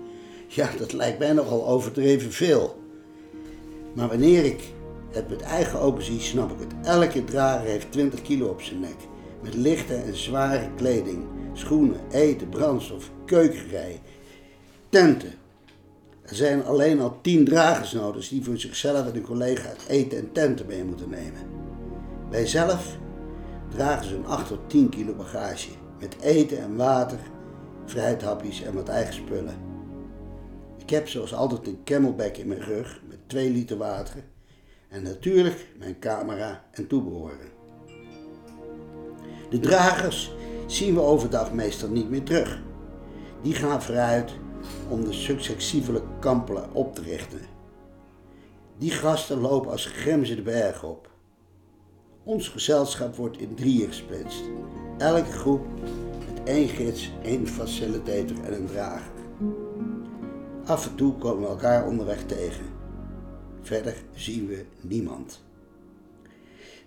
Ja, 0.47 0.69
dat 0.77 0.93
lijkt 0.93 1.19
mij 1.19 1.33
nogal 1.33 1.67
overdreven 1.67 2.31
veel. 2.31 2.81
Maar 3.93 4.07
wanneer 4.07 4.45
ik 4.45 4.61
dat 5.11 5.29
met 5.29 5.41
eigen 5.41 5.79
ogen 5.79 6.03
zie, 6.03 6.19
snap 6.19 6.51
ik 6.51 6.59
het. 6.59 6.87
Elke 6.87 7.23
drager 7.23 7.67
heeft 7.67 7.91
20 7.91 8.21
kilo 8.21 8.47
op 8.47 8.61
zijn 8.61 8.79
nek. 8.79 8.97
Met 9.41 9.53
lichte 9.53 9.95
en 9.95 10.17
zware 10.17 10.69
kleding, 10.75 11.25
schoenen, 11.53 11.99
eten, 12.11 12.49
brandstof, 12.49 13.11
keukenrij, 13.25 14.01
tenten. 14.89 15.33
Er 16.21 16.35
zijn 16.35 16.65
alleen 16.65 17.01
al 17.01 17.21
10 17.21 17.45
dragers 17.45 17.91
nodig 17.91 18.27
die 18.27 18.43
voor 18.43 18.57
zichzelf 18.57 19.07
en 19.07 19.13
hun 19.13 19.21
collega's 19.21 19.87
eten 19.87 20.17
en 20.17 20.31
tenten 20.31 20.65
mee 20.65 20.83
moeten 20.83 21.09
nemen. 21.09 21.41
Wij 22.29 22.47
zelf 22.47 22.97
dragen 23.69 24.05
ze 24.05 24.15
een 24.15 24.25
8 24.25 24.47
tot 24.47 24.69
10 24.69 24.89
kilo 24.89 25.13
bagage 25.13 25.69
met 25.99 26.15
eten 26.21 26.57
en 26.57 26.75
water, 26.75 27.19
fruithapjes 27.85 28.61
en 28.61 28.73
wat 28.73 28.89
eigen 28.89 29.13
spullen. 29.13 29.55
Ik 30.77 30.89
heb 30.89 31.07
zoals 31.07 31.33
altijd 31.33 31.67
een 31.67 31.83
camelback 31.83 32.37
in 32.37 32.47
mijn 32.47 32.61
rug 32.61 33.01
met 33.07 33.17
2 33.27 33.51
liter 33.51 33.77
water 33.77 34.23
en 34.89 35.03
natuurlijk 35.03 35.67
mijn 35.79 35.99
camera 35.99 36.63
en 36.71 36.87
toebehoren. 36.87 37.55
De 39.49 39.59
dragers 39.59 40.31
zien 40.65 40.93
we 40.93 41.01
overdag 41.01 41.53
meestal 41.53 41.89
niet 41.89 42.09
meer 42.09 42.23
terug. 42.23 42.61
Die 43.41 43.53
gaan 43.53 43.81
vooruit 43.81 44.31
om 44.89 45.03
de 45.03 45.13
successievele 45.13 46.01
kampelen 46.19 46.73
op 46.73 46.95
te 46.95 47.01
richten. 47.01 47.41
Die 48.77 48.91
gasten 48.91 49.39
lopen 49.39 49.71
als 49.71 49.85
gremzen 49.85 50.35
de 50.35 50.41
berg 50.41 50.83
op. 50.83 51.09
Ons 52.23 52.49
gezelschap 52.49 53.15
wordt 53.15 53.37
in 53.37 53.55
drieën 53.55 53.87
gesplitst. 53.87 54.43
Elke 54.97 55.31
groep 55.31 55.65
met 56.33 56.43
één 56.43 56.67
gids, 56.67 57.11
één 57.23 57.47
facilitator 57.47 58.43
en 58.43 58.53
een 58.53 58.65
drager. 58.65 59.11
Af 60.65 60.87
en 60.89 60.95
toe 60.95 61.13
komen 61.13 61.41
we 61.41 61.47
elkaar 61.47 61.87
onderweg 61.87 62.23
tegen. 62.23 62.65
Verder 63.61 63.95
zien 64.15 64.47
we 64.47 64.65
niemand. 64.81 65.43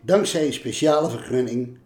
Dankzij 0.01 0.47
een 0.47 0.53
speciale 0.53 1.11
vergunning 1.11 1.79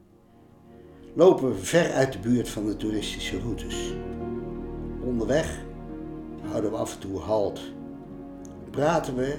lopen 1.15 1.49
we 1.49 1.55
ver 1.55 1.93
uit 1.93 2.13
de 2.13 2.19
buurt 2.19 2.49
van 2.49 2.67
de 2.67 2.77
toeristische 2.77 3.41
routes. 3.41 3.95
Onderweg 5.05 5.65
houden 6.51 6.71
we 6.71 6.77
af 6.77 6.95
en 6.95 7.01
toe 7.01 7.19
halt. 7.19 7.61
Praten 8.71 9.17
we, 9.17 9.37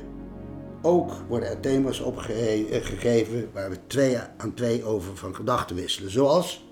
ook 0.81 1.12
worden 1.27 1.50
er 1.50 1.59
thema's 1.59 2.00
opgegeven 2.00 3.50
waar 3.53 3.69
we 3.69 3.77
twee 3.88 4.17
aan 4.38 4.53
twee 4.53 4.83
over 4.83 5.17
van 5.17 5.35
gedachten 5.35 5.75
wisselen. 5.75 6.12
Zoals 6.12 6.65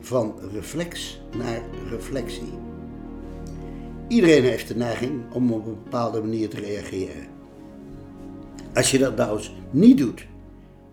van 0.00 0.34
reflex 0.52 1.20
naar 1.36 1.62
reflectie. 1.90 2.52
Iedereen 4.08 4.42
heeft 4.42 4.68
de 4.68 4.76
neiging 4.76 5.32
om 5.32 5.52
op 5.52 5.66
een 5.66 5.82
bepaalde 5.84 6.20
manier 6.20 6.48
te 6.48 6.60
reageren. 6.60 7.26
Als 8.74 8.90
je 8.90 8.98
dat 8.98 9.16
nou 9.16 9.36
eens 9.36 9.54
niet 9.70 9.98
doet, 9.98 10.26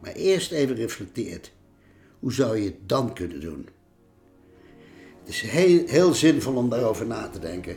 maar 0.02 0.12
eerst 0.12 0.52
even 0.52 0.76
reflecteert, 0.76 1.52
hoe 2.20 2.34
zou 2.34 2.58
je 2.58 2.66
het 2.66 2.90
dan 2.90 3.14
kunnen 3.14 3.42
doen? 3.42 3.68
Het 5.20 5.34
is 5.34 5.42
heel, 5.42 5.88
heel 5.88 6.14
zinvol 6.14 6.56
om 6.56 6.70
daarover 6.70 7.06
na 7.06 7.30
te 7.30 7.40
denken, 7.40 7.76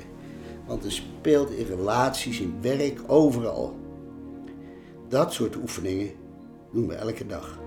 want 0.69 0.83
het 0.83 0.93
speelt 0.93 1.51
in 1.51 1.67
relaties, 1.67 2.41
in 2.41 2.59
werk, 2.61 3.01
overal. 3.07 3.77
Dat 5.09 5.33
soort 5.33 5.57
oefeningen 5.57 6.11
doen 6.73 6.87
we 6.87 6.95
elke 6.95 7.27
dag. 7.27 7.59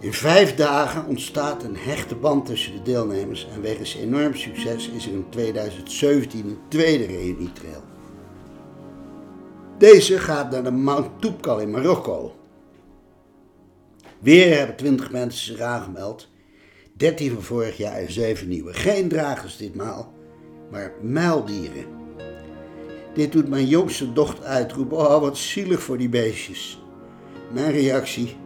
In 0.00 0.12
vijf 0.12 0.54
dagen 0.54 1.06
ontstaat 1.06 1.62
een 1.62 1.76
hechte 1.76 2.14
band 2.14 2.46
tussen 2.46 2.72
de 2.72 2.82
deelnemers 2.82 3.46
en 3.54 3.60
wegens 3.60 3.94
enorm 3.94 4.34
succes 4.34 4.88
is 4.88 5.06
er 5.06 5.12
in 5.12 5.26
2017 5.28 6.46
een 6.46 6.58
tweede 6.68 7.06
reunietrail. 7.06 7.89
Deze 9.80 10.18
gaat 10.18 10.50
naar 10.50 10.62
de 10.62 10.70
Mount 10.70 11.20
Toubkal 11.20 11.58
in 11.58 11.70
Marokko. 11.70 12.34
Weer 14.18 14.56
hebben 14.58 14.76
20 14.76 15.10
mensen 15.10 15.44
zich 15.44 15.60
aangemeld. 15.60 16.28
13 16.96 17.32
van 17.32 17.42
vorig 17.42 17.76
jaar 17.76 17.96
en 17.96 18.12
7 18.12 18.48
nieuwe. 18.48 18.72
Geen 18.72 19.08
dragers 19.08 19.56
ditmaal, 19.56 20.12
maar 20.70 20.92
muildieren. 21.02 21.84
Dit 23.14 23.32
doet 23.32 23.48
mijn 23.48 23.66
jongste 23.66 24.12
dochter 24.12 24.44
uitroepen. 24.44 24.96
Oh, 24.96 25.20
wat 25.20 25.38
zielig 25.38 25.82
voor 25.82 25.98
die 25.98 26.08
beestjes. 26.08 26.82
Mijn 27.52 27.72
reactie. 27.72 28.36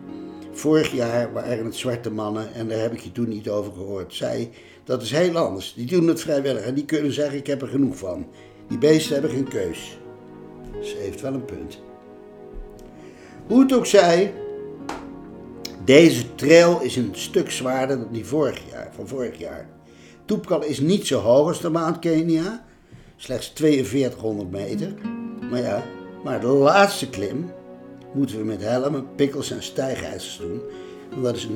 Vorig 0.53 0.92
jaar 0.92 1.33
waren 1.33 1.64
het 1.64 1.77
zwarte 1.77 2.11
mannen 2.11 2.55
en 2.55 2.68
daar 2.68 2.81
heb 2.81 2.92
ik 2.92 3.01
je 3.01 3.12
toen 3.12 3.29
niet 3.29 3.49
over 3.49 3.73
gehoord. 3.73 4.14
Zij, 4.14 4.51
dat 4.85 5.03
is 5.03 5.11
heel 5.11 5.37
anders. 5.37 5.75
Die 5.75 5.87
doen 5.87 6.09
het 6.09 6.20
vrijwillig 6.20 6.62
en 6.62 6.75
die 6.75 6.85
kunnen 6.85 7.12
zeggen: 7.12 7.38
Ik 7.38 7.47
heb 7.47 7.62
er 7.62 7.68
genoeg 7.68 7.97
van. 7.97 8.27
Die 8.68 8.79
beesten 8.79 9.12
hebben 9.12 9.31
geen 9.31 9.49
keus. 9.49 9.99
Ze 10.82 10.96
heeft 10.96 11.20
wel 11.20 11.34
een 11.34 11.44
punt. 11.44 11.78
Hoe 13.46 13.60
het 13.60 13.72
ook 13.72 13.87
zij, 13.87 14.34
deze 15.84 16.34
trail 16.34 16.80
is 16.80 16.96
een 16.96 17.10
stuk 17.12 17.50
zwaarder 17.50 17.98
dan 17.98 18.12
die 18.12 18.24
vorig 18.24 18.70
jaar, 18.70 18.90
van 18.94 19.08
vorig 19.08 19.38
jaar. 19.38 19.68
Toepkal 20.24 20.64
is 20.64 20.80
niet 20.80 21.06
zo 21.06 21.20
hoog 21.20 21.48
als 21.48 21.60
de 21.60 21.70
Mount 21.70 21.98
Kenia, 21.98 22.64
slechts 23.16 23.52
4200 23.54 24.50
meter. 24.50 24.94
Maar 25.50 25.60
ja, 25.60 25.82
maar 26.24 26.40
de 26.40 26.46
laatste 26.46 27.10
klim 27.10 27.50
moeten 28.12 28.38
we 28.38 28.44
met 28.44 28.62
helmen, 28.62 29.06
pikkels 29.14 29.50
en 29.50 29.62
stijgijzers 29.62 30.37
doen. 30.40 30.60
Dat 31.22 31.37
is 31.37 31.48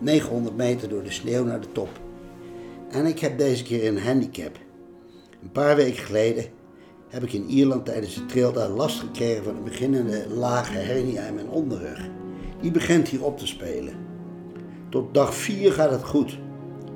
900 0.00 0.56
meter 0.56 0.88
door 0.88 1.02
de 1.02 1.10
sneeuw 1.10 1.44
naar 1.44 1.60
de 1.60 1.72
top. 1.72 1.88
En 2.90 3.06
ik 3.06 3.18
heb 3.18 3.38
deze 3.38 3.62
keer 3.62 3.86
een 3.86 3.98
handicap. 3.98 4.58
Een 5.42 5.52
paar 5.52 5.76
weken 5.76 6.04
geleden 6.04 6.44
heb 7.08 7.22
ik 7.22 7.32
in 7.32 7.48
Ierland 7.48 7.84
tijdens 7.84 8.14
de 8.14 8.26
trail 8.26 8.52
daar 8.52 8.68
last 8.68 9.00
gekregen 9.00 9.44
van 9.44 9.56
een 9.56 9.64
beginnende 9.64 10.28
lage 10.28 10.76
hernia 10.76 11.22
in 11.26 11.34
mijn 11.34 11.48
onderrug. 11.48 12.08
Die 12.60 12.70
begint 12.70 13.08
hier 13.08 13.24
op 13.24 13.38
te 13.38 13.46
spelen. 13.46 13.94
Tot 14.88 15.14
dag 15.14 15.34
4 15.34 15.72
gaat 15.72 15.90
het 15.90 16.04
goed. 16.04 16.38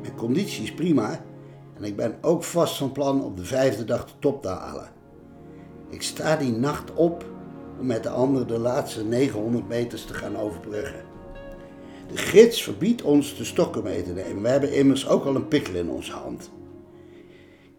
Mijn 0.02 0.14
conditie 0.14 0.62
is 0.62 0.74
prima 0.74 1.24
en 1.76 1.84
ik 1.84 1.96
ben 1.96 2.18
ook 2.20 2.44
vast 2.44 2.76
van 2.76 2.92
plan 2.92 3.24
op 3.24 3.36
de 3.36 3.44
vijfde 3.44 3.84
dag 3.84 4.04
de 4.04 4.12
top 4.18 4.42
te 4.42 4.48
halen. 4.48 4.88
Ik 5.88 6.02
sta 6.02 6.36
die 6.36 6.52
nacht 6.52 6.94
op 6.94 7.24
om 7.80 7.86
met 7.86 8.02
de 8.02 8.10
anderen 8.10 8.46
de 8.46 8.58
laatste 8.58 9.04
900 9.04 9.68
meters 9.68 10.04
te 10.04 10.14
gaan 10.14 10.36
overbruggen. 10.36 11.04
De 12.08 12.16
gids 12.16 12.62
verbiedt 12.62 13.02
ons 13.02 13.36
de 13.36 13.44
stokken 13.44 13.82
mee 13.82 14.02
te 14.02 14.12
nemen. 14.12 14.42
We 14.42 14.48
hebben 14.48 14.72
immers 14.72 15.08
ook 15.08 15.24
al 15.24 15.34
een 15.34 15.48
pikkel 15.48 15.74
in 15.74 15.90
onze 15.90 16.12
hand. 16.12 16.50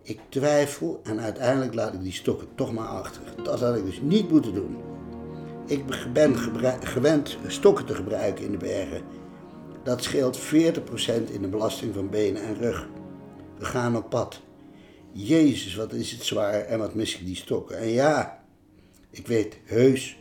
Ik 0.10 0.20
twijfel 0.30 1.00
en 1.04 1.20
uiteindelijk 1.20 1.74
laat 1.74 1.94
ik 1.94 2.02
die 2.02 2.12
stokken 2.12 2.48
toch 2.56 2.74
maar 2.74 2.88
achter. 2.88 3.22
Dat 3.44 3.60
had 3.60 3.76
ik 3.76 3.86
dus 3.86 4.02
niet 4.02 4.30
moeten 4.30 4.54
doen. 4.54 4.78
Ik 5.66 5.84
ben 6.14 6.38
gewend 6.82 7.38
stokken 7.48 7.86
te 7.86 7.96
gebruiken 7.96 8.46
in 8.46 8.52
de 8.52 8.58
bergen. 8.58 9.02
Dat 9.84 10.04
scheelt 10.04 10.40
40% 10.40 10.42
in 11.32 11.42
de 11.42 11.48
belasting 11.50 11.94
van 11.94 12.10
benen 12.10 12.42
en 12.42 12.56
rug. 12.56 12.88
We 13.58 13.66
gaan 13.66 13.98
op 13.98 14.10
pad. 14.10 14.42
Jezus, 15.12 15.76
wat 15.76 15.94
is 15.94 16.12
het 16.12 16.24
zwaar 16.24 16.62
en 16.62 16.80
wat 16.80 16.96
mis 16.96 17.20
ik 17.20 17.26
die 17.26 17.36
stokken. 17.36 17.78
En 17.78 17.88
ja, 17.88 18.44
ik 19.10 19.28
weet 19.28 19.58
heus 19.64 20.18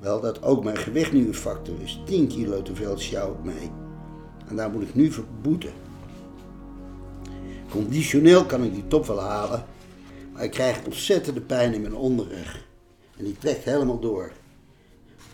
wel 0.00 0.20
dat 0.20 0.42
ook 0.42 0.64
mijn 0.64 0.76
gewicht 0.76 1.12
nu 1.12 1.26
een 1.26 1.34
factor 1.34 1.74
is. 1.82 2.02
10 2.04 2.28
kilo 2.28 2.62
te 2.62 2.74
veel 2.74 2.98
sjouw 2.98 3.32
ik 3.32 3.44
mee. 3.44 3.70
En 4.46 4.56
daar 4.56 4.70
moet 4.70 4.82
ik 4.82 4.94
nu 4.94 5.10
voor 5.12 5.26
boeten. 5.42 5.72
Conditioneel 7.70 8.44
kan 8.44 8.64
ik 8.64 8.74
die 8.74 8.86
top 8.86 9.06
wel 9.06 9.20
halen, 9.20 9.64
maar 10.32 10.44
ik 10.44 10.50
krijg 10.50 10.84
ontzettende 10.84 11.40
pijn 11.40 11.74
in 11.74 11.80
mijn 11.80 11.94
onderrug. 11.94 12.66
En 13.16 13.24
die 13.24 13.38
trekt 13.38 13.64
helemaal 13.64 13.98
door. 14.00 14.32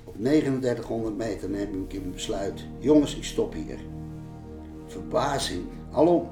Op 0.05 0.14
3900 0.20 1.16
meter 1.16 1.51
neem 1.51 1.85
ik 1.88 1.92
een 1.92 2.12
besluit. 2.12 2.64
Jongens, 2.79 3.16
ik 3.16 3.25
stop 3.25 3.53
hier. 3.53 3.79
Verbazing. 4.87 5.64
Alom. 5.92 6.29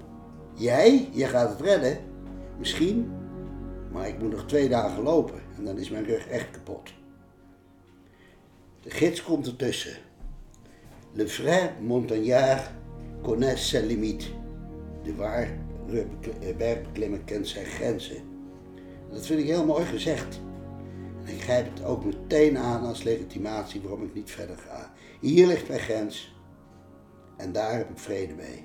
Jij? 0.54 1.08
Jij 1.12 1.28
gaat 1.28 1.48
het 1.48 1.60
redden? 1.60 1.98
Misschien. 2.58 3.10
Maar 3.92 4.08
ik 4.08 4.18
moet 4.18 4.30
nog 4.30 4.46
twee 4.46 4.68
dagen 4.68 5.02
lopen 5.02 5.40
en 5.56 5.64
dan 5.64 5.78
is 5.78 5.90
mijn 5.90 6.04
rug 6.04 6.26
echt 6.26 6.50
kapot. 6.50 6.92
De 8.82 8.90
gids 8.90 9.22
komt 9.22 9.46
ertussen. 9.46 9.96
Le 11.12 11.28
vrai 11.28 11.70
montagnard 11.80 12.70
connaît 13.22 13.58
ses 13.58 13.84
limites. 13.84 14.30
De 15.02 15.14
waar 15.14 15.58
bergbeklimmer 16.56 17.20
kent 17.24 17.48
zijn 17.48 17.66
grenzen. 17.66 18.22
Dat 19.10 19.26
vind 19.26 19.40
ik 19.40 19.46
heel 19.46 19.64
mooi 19.64 19.84
gezegd. 19.84 20.40
En 21.24 21.34
ik 21.34 21.42
grijp 21.42 21.74
het 21.74 21.84
ook 21.84 22.04
meteen 22.04 22.58
aan 22.58 22.84
als 22.84 23.02
legitimatie 23.02 23.80
waarom 23.80 24.04
ik 24.04 24.14
niet 24.14 24.30
verder 24.30 24.56
ga. 24.56 24.92
Hier 25.20 25.46
ligt 25.46 25.68
mijn 25.68 25.80
grens 25.80 26.34
en 27.36 27.52
daar 27.52 27.76
heb 27.76 27.90
ik 27.90 27.98
vrede 27.98 28.34
mee. 28.34 28.64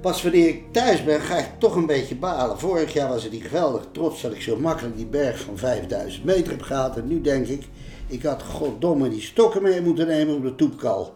Pas 0.00 0.22
wanneer 0.22 0.48
ik 0.48 0.72
thuis 0.72 1.04
ben, 1.04 1.20
ga 1.20 1.36
ik 1.36 1.48
toch 1.58 1.76
een 1.76 1.86
beetje 1.86 2.16
balen. 2.16 2.58
Vorig 2.58 2.92
jaar 2.92 3.08
was 3.08 3.22
het 3.22 3.32
niet 3.32 3.44
geweldig 3.44 3.86
trots 3.92 4.22
dat 4.22 4.32
ik 4.32 4.40
zo 4.40 4.56
makkelijk 4.56 4.96
die 4.96 5.06
berg 5.06 5.40
van 5.40 5.58
5000 5.58 6.24
meter 6.24 6.50
heb 6.50 6.62
gehaald. 6.62 6.96
En 6.96 7.06
nu 7.06 7.20
denk 7.20 7.46
ik, 7.46 7.68
ik 8.06 8.22
had 8.22 8.42
goddomme 8.42 9.08
die 9.08 9.20
stokken 9.20 9.62
mee 9.62 9.80
moeten 9.80 10.06
nemen 10.06 10.36
op 10.36 10.42
de 10.42 10.54
toepkal. 10.54 11.14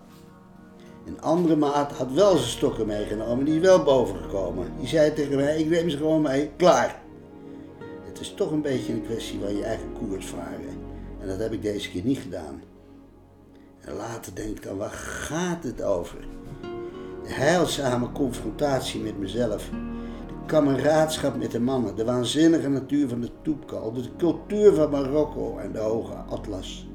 Een 1.08 1.20
andere 1.20 1.56
maat 1.56 1.92
had 1.92 2.12
wel 2.12 2.36
zijn 2.36 2.50
stokken 2.50 2.86
meegenomen, 2.86 3.44
die 3.44 3.54
is 3.54 3.60
wel 3.60 3.82
bovengekomen. 3.82 4.72
Die 4.78 4.88
zei 4.88 5.12
tegen 5.12 5.36
mij, 5.36 5.58
ik 5.58 5.68
neem 5.68 5.90
ze 5.90 5.96
gewoon 5.96 6.22
mee, 6.22 6.50
klaar. 6.56 7.02
Het 8.04 8.20
is 8.20 8.34
toch 8.34 8.50
een 8.50 8.62
beetje 8.62 8.92
een 8.92 9.04
kwestie 9.04 9.40
van 9.40 9.56
je 9.56 9.64
eigen 9.64 9.92
koers 9.92 10.26
varen. 10.26 10.86
En 11.20 11.28
dat 11.28 11.38
heb 11.38 11.52
ik 11.52 11.62
deze 11.62 11.90
keer 11.90 12.04
niet 12.04 12.18
gedaan. 12.18 12.62
En 13.80 13.94
later 13.94 14.34
denk 14.34 14.48
ik 14.48 14.62
dan, 14.62 14.76
waar 14.76 14.90
gaat 14.90 15.62
het 15.62 15.82
over? 15.82 16.18
De 17.22 17.32
heilzame 17.32 18.12
confrontatie 18.12 19.00
met 19.00 19.18
mezelf. 19.18 19.68
De 20.26 20.34
kameraadschap 20.46 21.36
met 21.36 21.50
de 21.50 21.60
mannen. 21.60 21.96
De 21.96 22.04
waanzinnige 22.04 22.68
natuur 22.68 23.08
van 23.08 23.20
de 23.20 23.30
toepkal. 23.42 23.92
De 23.92 24.02
cultuur 24.16 24.74
van 24.74 24.90
Marokko 24.90 25.58
en 25.58 25.72
de 25.72 25.78
hoge 25.78 26.14
atlas. 26.14 26.88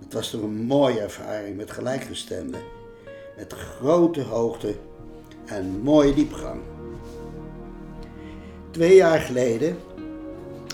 Het 0.00 0.12
was 0.12 0.30
toch 0.30 0.42
een 0.42 0.66
mooie 0.66 1.00
ervaring 1.00 1.56
met 1.56 1.70
gelijkgestemden. 1.70 2.60
Met 3.38 3.52
grote 3.52 4.22
hoogte 4.22 4.74
en 5.46 5.80
mooie 5.80 6.14
diepgang. 6.14 6.60
Twee 8.70 8.94
jaar 8.94 9.20
geleden 9.20 9.76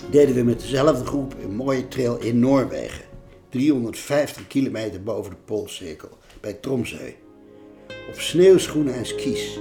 deden 0.09 0.35
we 0.35 0.43
met 0.43 0.59
dezelfde 0.59 1.05
groep 1.05 1.35
een 1.43 1.55
mooie 1.55 1.87
trail 1.87 2.17
in 2.17 2.39
Noorwegen. 2.39 3.05
350 3.49 4.47
kilometer 4.47 5.03
boven 5.03 5.31
de 5.31 5.37
Poolcirkel, 5.45 6.09
bij 6.41 6.53
Tromsø. 6.53 7.13
Op 7.87 8.19
sneeuwschoenen 8.19 8.93
en 8.93 9.05
skis. 9.05 9.59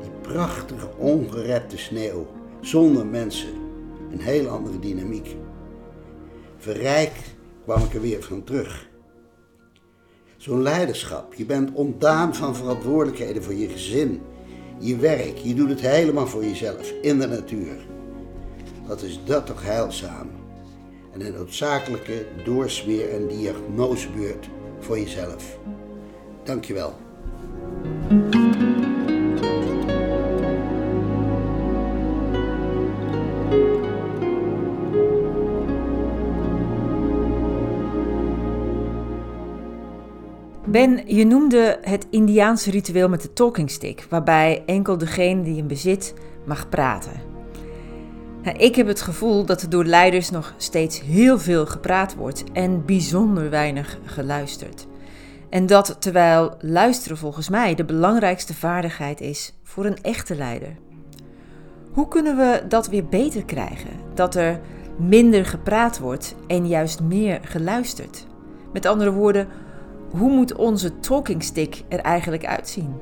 Die 0.00 0.10
prachtige, 0.20 0.88
ongerepte 0.96 1.78
sneeuw, 1.78 2.26
zonder 2.60 3.06
mensen. 3.06 3.54
Een 4.12 4.20
heel 4.20 4.48
andere 4.48 4.78
dynamiek. 4.78 5.36
Verrijkt 6.56 7.34
kwam 7.64 7.82
ik 7.82 7.94
er 7.94 8.00
weer 8.00 8.22
van 8.22 8.44
terug. 8.44 8.89
Zo'n 10.40 10.62
leiderschap. 10.62 11.34
Je 11.34 11.44
bent 11.44 11.72
ontdaan 11.72 12.34
van 12.34 12.56
verantwoordelijkheden 12.56 13.42
voor 13.42 13.54
je 13.54 13.68
gezin, 13.68 14.22
je 14.78 14.96
werk. 14.96 15.36
Je 15.36 15.54
doet 15.54 15.68
het 15.68 15.80
helemaal 15.80 16.26
voor 16.26 16.44
jezelf, 16.44 16.92
in 17.02 17.18
de 17.18 17.26
natuur. 17.26 17.86
Wat 18.86 19.02
is 19.02 19.20
dat 19.24 19.46
toch 19.46 19.62
heilzaam? 19.62 20.30
En 21.12 21.26
een 21.26 21.32
noodzakelijke 21.32 22.26
doorsmeer- 22.44 23.10
en 23.10 23.28
diagnosebeurt 23.28 24.48
voor 24.78 24.98
jezelf. 24.98 25.58
Dankjewel. 26.44 26.94
Ben, 40.70 41.02
je 41.06 41.24
noemde 41.24 41.78
het 41.82 42.06
Indiaanse 42.10 42.70
ritueel 42.70 43.08
met 43.08 43.22
de 43.22 43.32
talking 43.32 43.70
stick, 43.70 44.06
waarbij 44.08 44.62
enkel 44.66 44.98
degene 44.98 45.42
die 45.42 45.56
hem 45.56 45.66
bezit 45.66 46.14
mag 46.44 46.68
praten. 46.68 47.12
Nou, 48.42 48.56
ik 48.56 48.74
heb 48.74 48.86
het 48.86 49.00
gevoel 49.00 49.44
dat 49.44 49.62
er 49.62 49.70
door 49.70 49.84
leiders 49.84 50.30
nog 50.30 50.54
steeds 50.56 51.00
heel 51.00 51.38
veel 51.38 51.66
gepraat 51.66 52.14
wordt 52.14 52.44
en 52.52 52.84
bijzonder 52.84 53.50
weinig 53.50 53.98
geluisterd. 54.04 54.86
En 55.48 55.66
dat 55.66 55.96
terwijl 55.98 56.54
luisteren 56.60 57.18
volgens 57.18 57.48
mij 57.48 57.74
de 57.74 57.84
belangrijkste 57.84 58.54
vaardigheid 58.54 59.20
is 59.20 59.54
voor 59.62 59.84
een 59.84 60.02
echte 60.02 60.36
leider. 60.36 60.76
Hoe 61.92 62.08
kunnen 62.08 62.36
we 62.36 62.62
dat 62.68 62.88
weer 62.88 63.06
beter 63.06 63.44
krijgen? 63.44 63.90
Dat 64.14 64.34
er 64.34 64.60
minder 64.98 65.46
gepraat 65.46 65.98
wordt 65.98 66.34
en 66.46 66.68
juist 66.68 67.00
meer 67.00 67.40
geluisterd. 67.42 68.26
Met 68.72 68.86
andere 68.86 69.12
woorden, 69.12 69.48
hoe 70.10 70.30
moet 70.30 70.54
onze 70.54 70.98
talking 70.98 71.42
stick 71.42 71.82
er 71.88 71.98
eigenlijk 71.98 72.46
uitzien? 72.46 72.94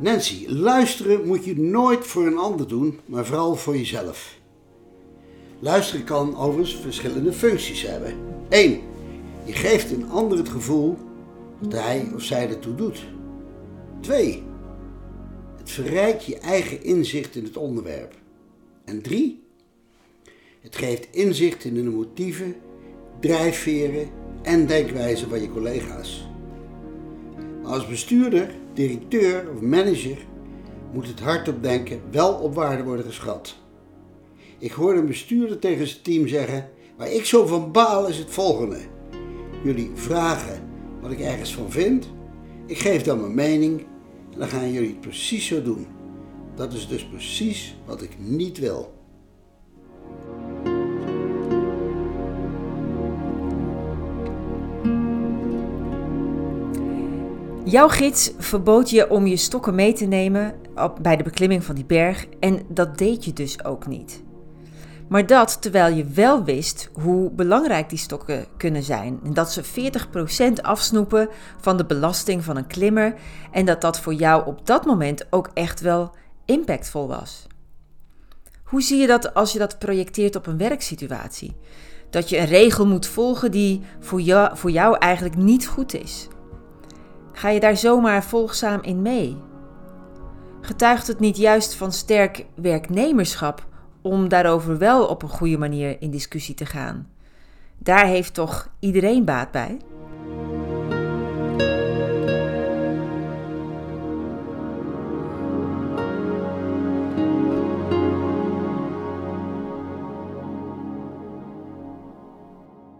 Nancy, 0.00 0.46
luisteren 0.48 1.26
moet 1.26 1.44
je 1.44 1.60
nooit 1.60 2.06
voor 2.06 2.26
een 2.26 2.38
ander 2.38 2.68
doen, 2.68 3.00
maar 3.06 3.26
vooral 3.26 3.56
voor 3.56 3.76
jezelf. 3.76 4.38
Luisteren 5.58 6.04
kan 6.04 6.36
overigens 6.36 6.76
verschillende 6.76 7.32
functies 7.32 7.82
hebben. 7.82 8.14
1. 8.48 8.80
Je 9.44 9.52
geeft 9.52 9.92
een 9.92 10.10
ander 10.10 10.38
het 10.38 10.48
gevoel 10.48 10.96
dat 11.60 11.80
hij 11.80 12.10
of 12.14 12.22
zij 12.22 12.48
ertoe 12.48 12.74
doet. 12.74 13.06
2. 14.00 14.47
Verrijkt 15.68 16.24
je 16.24 16.38
eigen 16.38 16.82
inzicht 16.82 17.36
in 17.36 17.44
het 17.44 17.56
onderwerp. 17.56 18.14
En 18.84 19.02
3. 19.02 19.42
Het 20.60 20.76
geeft 20.76 21.08
inzicht 21.10 21.64
in 21.64 21.74
de 21.74 21.82
motieven, 21.82 22.56
drijfveren 23.20 24.08
en 24.42 24.66
denkwijzen 24.66 25.28
van 25.28 25.40
je 25.40 25.50
collega's. 25.50 26.28
Maar 27.62 27.72
als 27.72 27.88
bestuurder 27.88 28.54
directeur 28.74 29.50
of 29.54 29.60
manager 29.60 30.18
moet 30.92 31.06
het 31.06 31.20
hardop 31.20 31.62
denken 31.62 32.00
wel 32.10 32.34
op 32.34 32.54
waarde 32.54 32.82
worden 32.82 33.04
geschat. 33.04 33.56
Ik 34.58 34.72
hoorde 34.72 35.00
een 35.00 35.06
bestuurder 35.06 35.58
tegen 35.58 35.86
zijn 35.86 36.02
team 36.02 36.28
zeggen: 36.28 36.70
Waar 36.96 37.12
ik 37.12 37.24
zo 37.24 37.46
van 37.46 37.72
baal 37.72 38.08
is 38.08 38.18
het 38.18 38.30
volgende. 38.30 38.78
Jullie 39.64 39.90
vragen 39.94 40.68
wat 41.00 41.10
ik 41.10 41.20
ergens 41.20 41.54
van 41.54 41.70
vind. 41.70 42.08
Ik 42.66 42.78
geef 42.78 43.02
dan 43.02 43.20
mijn 43.20 43.34
mening 43.34 43.80
en 43.80 43.97
dan 44.38 44.48
gaan 44.48 44.72
jullie 44.72 44.88
het 44.88 45.00
precies 45.00 45.46
zo 45.46 45.62
doen. 45.62 45.86
Dat 46.54 46.72
is 46.72 46.88
dus 46.88 47.04
precies 47.04 47.76
wat 47.84 48.02
ik 48.02 48.10
niet 48.18 48.58
wil. 48.58 48.96
Jouw 57.64 57.88
gids 57.88 58.32
verbood 58.38 58.90
je 58.90 59.10
om 59.10 59.26
je 59.26 59.36
stokken 59.36 59.74
mee 59.74 59.92
te 59.92 60.04
nemen 60.04 60.54
bij 61.00 61.16
de 61.16 61.22
beklimming 61.22 61.64
van 61.64 61.74
die 61.74 61.84
berg 61.84 62.26
en 62.40 62.62
dat 62.68 62.98
deed 62.98 63.24
je 63.24 63.32
dus 63.32 63.64
ook 63.64 63.86
niet. 63.86 64.22
Maar 65.08 65.26
dat 65.26 65.62
terwijl 65.62 65.94
je 65.94 66.04
wel 66.04 66.44
wist 66.44 66.90
hoe 66.92 67.30
belangrijk 67.30 67.88
die 67.88 67.98
stokken 67.98 68.46
kunnen 68.56 68.82
zijn. 68.82 69.20
En 69.24 69.34
dat 69.34 69.52
ze 69.52 69.64
40% 70.58 70.62
afsnoepen 70.62 71.28
van 71.60 71.76
de 71.76 71.84
belasting 71.84 72.44
van 72.44 72.56
een 72.56 72.66
klimmer. 72.66 73.14
En 73.52 73.64
dat 73.64 73.80
dat 73.80 74.00
voor 74.00 74.14
jou 74.14 74.46
op 74.46 74.66
dat 74.66 74.86
moment 74.86 75.26
ook 75.30 75.50
echt 75.54 75.80
wel 75.80 76.10
impactvol 76.44 77.08
was. 77.08 77.46
Hoe 78.62 78.82
zie 78.82 79.00
je 79.00 79.06
dat 79.06 79.34
als 79.34 79.52
je 79.52 79.58
dat 79.58 79.78
projecteert 79.78 80.36
op 80.36 80.46
een 80.46 80.58
werksituatie? 80.58 81.56
Dat 82.10 82.28
je 82.28 82.38
een 82.38 82.46
regel 82.46 82.86
moet 82.86 83.06
volgen 83.06 83.50
die 83.50 83.82
voor 84.00 84.20
jou, 84.20 84.56
voor 84.56 84.70
jou 84.70 84.98
eigenlijk 84.98 85.36
niet 85.36 85.66
goed 85.66 85.94
is. 85.94 86.28
Ga 87.32 87.48
je 87.48 87.60
daar 87.60 87.76
zomaar 87.76 88.24
volgzaam 88.24 88.82
in 88.82 89.02
mee? 89.02 89.36
Getuigt 90.60 91.06
het 91.06 91.20
niet 91.20 91.36
juist 91.36 91.74
van 91.74 91.92
sterk 91.92 92.44
werknemerschap 92.54 93.66
om 94.08 94.28
daarover 94.28 94.78
wel 94.78 95.06
op 95.06 95.22
een 95.22 95.28
goede 95.28 95.58
manier 95.58 95.96
in 96.00 96.10
discussie 96.10 96.54
te 96.54 96.66
gaan? 96.66 97.08
Daar 97.78 98.06
heeft 98.06 98.34
toch 98.34 98.68
iedereen 98.78 99.24
baat 99.24 99.50
bij? 99.50 99.76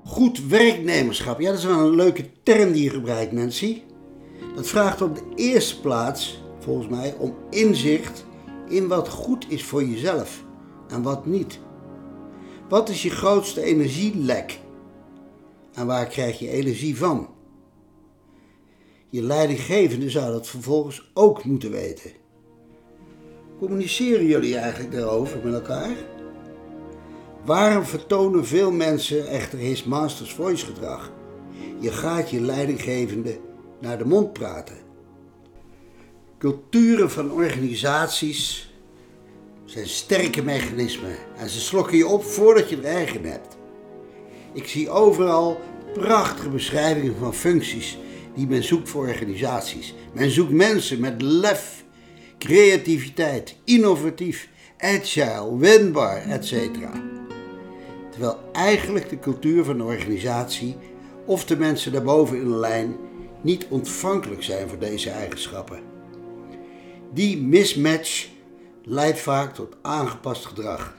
Goed 0.04 0.46
werknemerschap, 0.46 1.40
ja, 1.40 1.50
dat 1.50 1.58
is 1.58 1.64
wel 1.64 1.78
een 1.78 1.94
leuke 1.94 2.42
term 2.42 2.72
die 2.72 2.84
je 2.84 2.90
gebruikt, 2.90 3.32
Nancy. 3.32 3.82
Dat 4.54 4.68
vraagt 4.68 5.02
op 5.02 5.14
de 5.14 5.22
eerste 5.34 5.80
plaats, 5.80 6.42
volgens 6.58 6.88
mij, 6.88 7.14
om 7.18 7.34
inzicht 7.50 8.26
in 8.68 8.88
wat 8.88 9.08
goed 9.08 9.46
is 9.48 9.64
voor 9.64 9.84
jezelf 9.84 10.46
en 10.88 11.02
wat 11.02 11.26
niet. 11.26 11.58
Wat 12.68 12.88
is 12.88 13.02
je 13.02 13.10
grootste 13.10 13.62
energielek? 13.62 14.58
En 15.74 15.86
waar 15.86 16.06
krijg 16.06 16.38
je 16.38 16.50
energie 16.50 16.96
van? 16.96 17.28
Je 19.10 19.22
leidinggevende 19.22 20.10
zou 20.10 20.32
dat 20.32 20.48
vervolgens 20.48 21.10
ook 21.14 21.44
moeten 21.44 21.70
weten. 21.70 22.10
Communiceren 23.58 24.26
jullie 24.26 24.56
eigenlijk 24.56 24.92
daarover 24.92 25.40
met 25.44 25.54
elkaar? 25.54 25.96
Waarom 27.44 27.84
vertonen 27.84 28.46
veel 28.46 28.72
mensen 28.72 29.26
echter 29.26 29.58
his 29.58 29.84
master's 29.84 30.34
voice 30.34 30.66
gedrag? 30.66 31.12
Je 31.80 31.92
gaat 31.92 32.30
je 32.30 32.40
leidinggevende 32.40 33.38
naar 33.80 33.98
de 33.98 34.04
mond 34.04 34.32
praten. 34.32 34.76
Culturen 36.38 37.10
van 37.10 37.32
organisaties 37.32 38.67
zijn 39.68 39.88
sterke 39.88 40.42
mechanismen 40.42 41.16
en 41.36 41.48
ze 41.48 41.60
slokken 41.60 41.96
je 41.96 42.06
op 42.06 42.24
voordat 42.24 42.68
je 42.68 42.76
er 42.76 42.84
eigen 42.84 43.24
hebt. 43.24 43.56
Ik 44.52 44.66
zie 44.68 44.90
overal 44.90 45.60
prachtige 45.94 46.48
beschrijvingen 46.48 47.16
van 47.16 47.34
functies 47.34 47.98
die 48.34 48.46
men 48.46 48.64
zoekt 48.64 48.88
voor 48.88 49.06
organisaties. 49.06 49.94
Men 50.12 50.30
zoekt 50.30 50.52
mensen 50.52 51.00
met 51.00 51.22
lef, 51.22 51.84
creativiteit, 52.38 53.56
innovatief 53.64 54.48
agile, 54.78 55.58
wendbaar, 55.58 56.22
etc. 56.22 56.52
Terwijl 58.10 58.38
eigenlijk 58.52 59.08
de 59.08 59.18
cultuur 59.18 59.64
van 59.64 59.76
de 59.76 59.84
organisatie 59.84 60.76
of 61.26 61.44
de 61.44 61.56
mensen 61.56 61.92
daarboven 61.92 62.36
in 62.36 62.48
de 62.48 62.56
lijn 62.56 62.96
niet 63.42 63.66
ontvankelijk 63.68 64.42
zijn 64.42 64.68
voor 64.68 64.78
deze 64.78 65.10
eigenschappen. 65.10 65.80
Die 67.12 67.42
mismatch 67.42 68.36
leidt 68.90 69.18
vaak 69.18 69.54
tot 69.54 69.76
aangepast 69.82 70.46
gedrag 70.46 70.96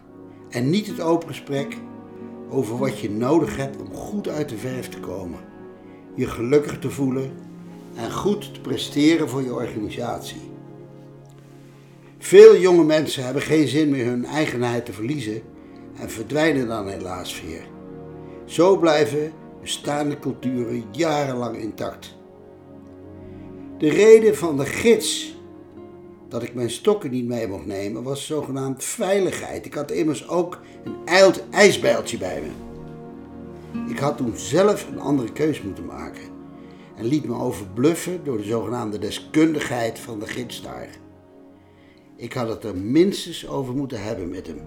en 0.49 0.69
niet 0.69 0.87
het 0.87 1.01
open 1.01 1.27
gesprek 1.27 1.77
over 2.49 2.77
wat 2.77 2.99
je 2.99 3.09
nodig 3.09 3.57
hebt 3.57 3.81
om 3.81 3.93
goed 3.93 4.27
uit 4.27 4.49
de 4.49 4.57
verf 4.57 4.89
te 4.89 4.99
komen, 4.99 5.39
je 6.15 6.27
gelukkig 6.27 6.79
te 6.79 6.89
voelen 6.89 7.31
en 7.95 8.11
goed 8.11 8.53
te 8.53 8.61
presteren 8.61 9.29
voor 9.29 9.43
je 9.43 9.53
organisatie. 9.53 10.51
Veel 12.17 12.57
jonge 12.57 12.83
mensen 12.83 13.23
hebben 13.23 13.41
geen 13.41 13.67
zin 13.67 13.89
meer 13.89 14.05
hun 14.05 14.25
eigenheid 14.25 14.85
te 14.85 14.93
verliezen 14.93 15.41
en 15.99 16.09
verdwijnen 16.09 16.67
dan 16.67 16.87
helaas 16.87 17.41
weer. 17.41 17.63
Zo 18.45 18.77
blijven 18.77 19.31
bestaande 19.61 20.19
culturen 20.19 20.83
jarenlang 20.91 21.57
intact. 21.57 22.17
De 23.77 23.89
reden 23.89 24.37
van 24.37 24.57
de 24.57 24.65
gids 24.65 25.38
dat 26.29 26.43
ik 26.43 26.53
mijn 26.53 26.69
stokken 26.69 27.11
niet 27.11 27.25
mee 27.25 27.47
mocht 27.47 27.65
nemen 27.65 28.03
was 28.03 28.25
zogenaamd 28.25 28.83
veiligheid. 28.83 29.65
Ik 29.65 29.73
had 29.73 29.91
immers 29.91 30.27
ook 30.27 30.59
een 30.83 31.33
ijsbijltje 31.51 32.17
bij 32.17 32.41
me. 32.41 32.49
Ik 33.89 33.99
had 33.99 34.17
toen 34.17 34.37
zelf 34.37 34.87
een 34.87 34.99
andere 34.99 35.31
keus 35.31 35.61
moeten 35.61 35.85
maken 35.85 36.23
en 36.95 37.05
liet 37.05 37.25
me 37.25 37.35
overbluffen 37.35 38.23
door 38.23 38.37
de 38.37 38.43
zogenaamde 38.43 38.99
deskundigheid 38.99 39.99
van 39.99 40.19
de 40.19 40.27
gids 40.27 40.61
daar. 40.61 40.89
Ik 42.15 42.33
had 42.33 42.49
het 42.49 42.63
er 42.63 42.75
minstens 42.75 43.47
over 43.47 43.73
moeten 43.75 44.03
hebben 44.03 44.29
met 44.29 44.47
hem. 44.47 44.61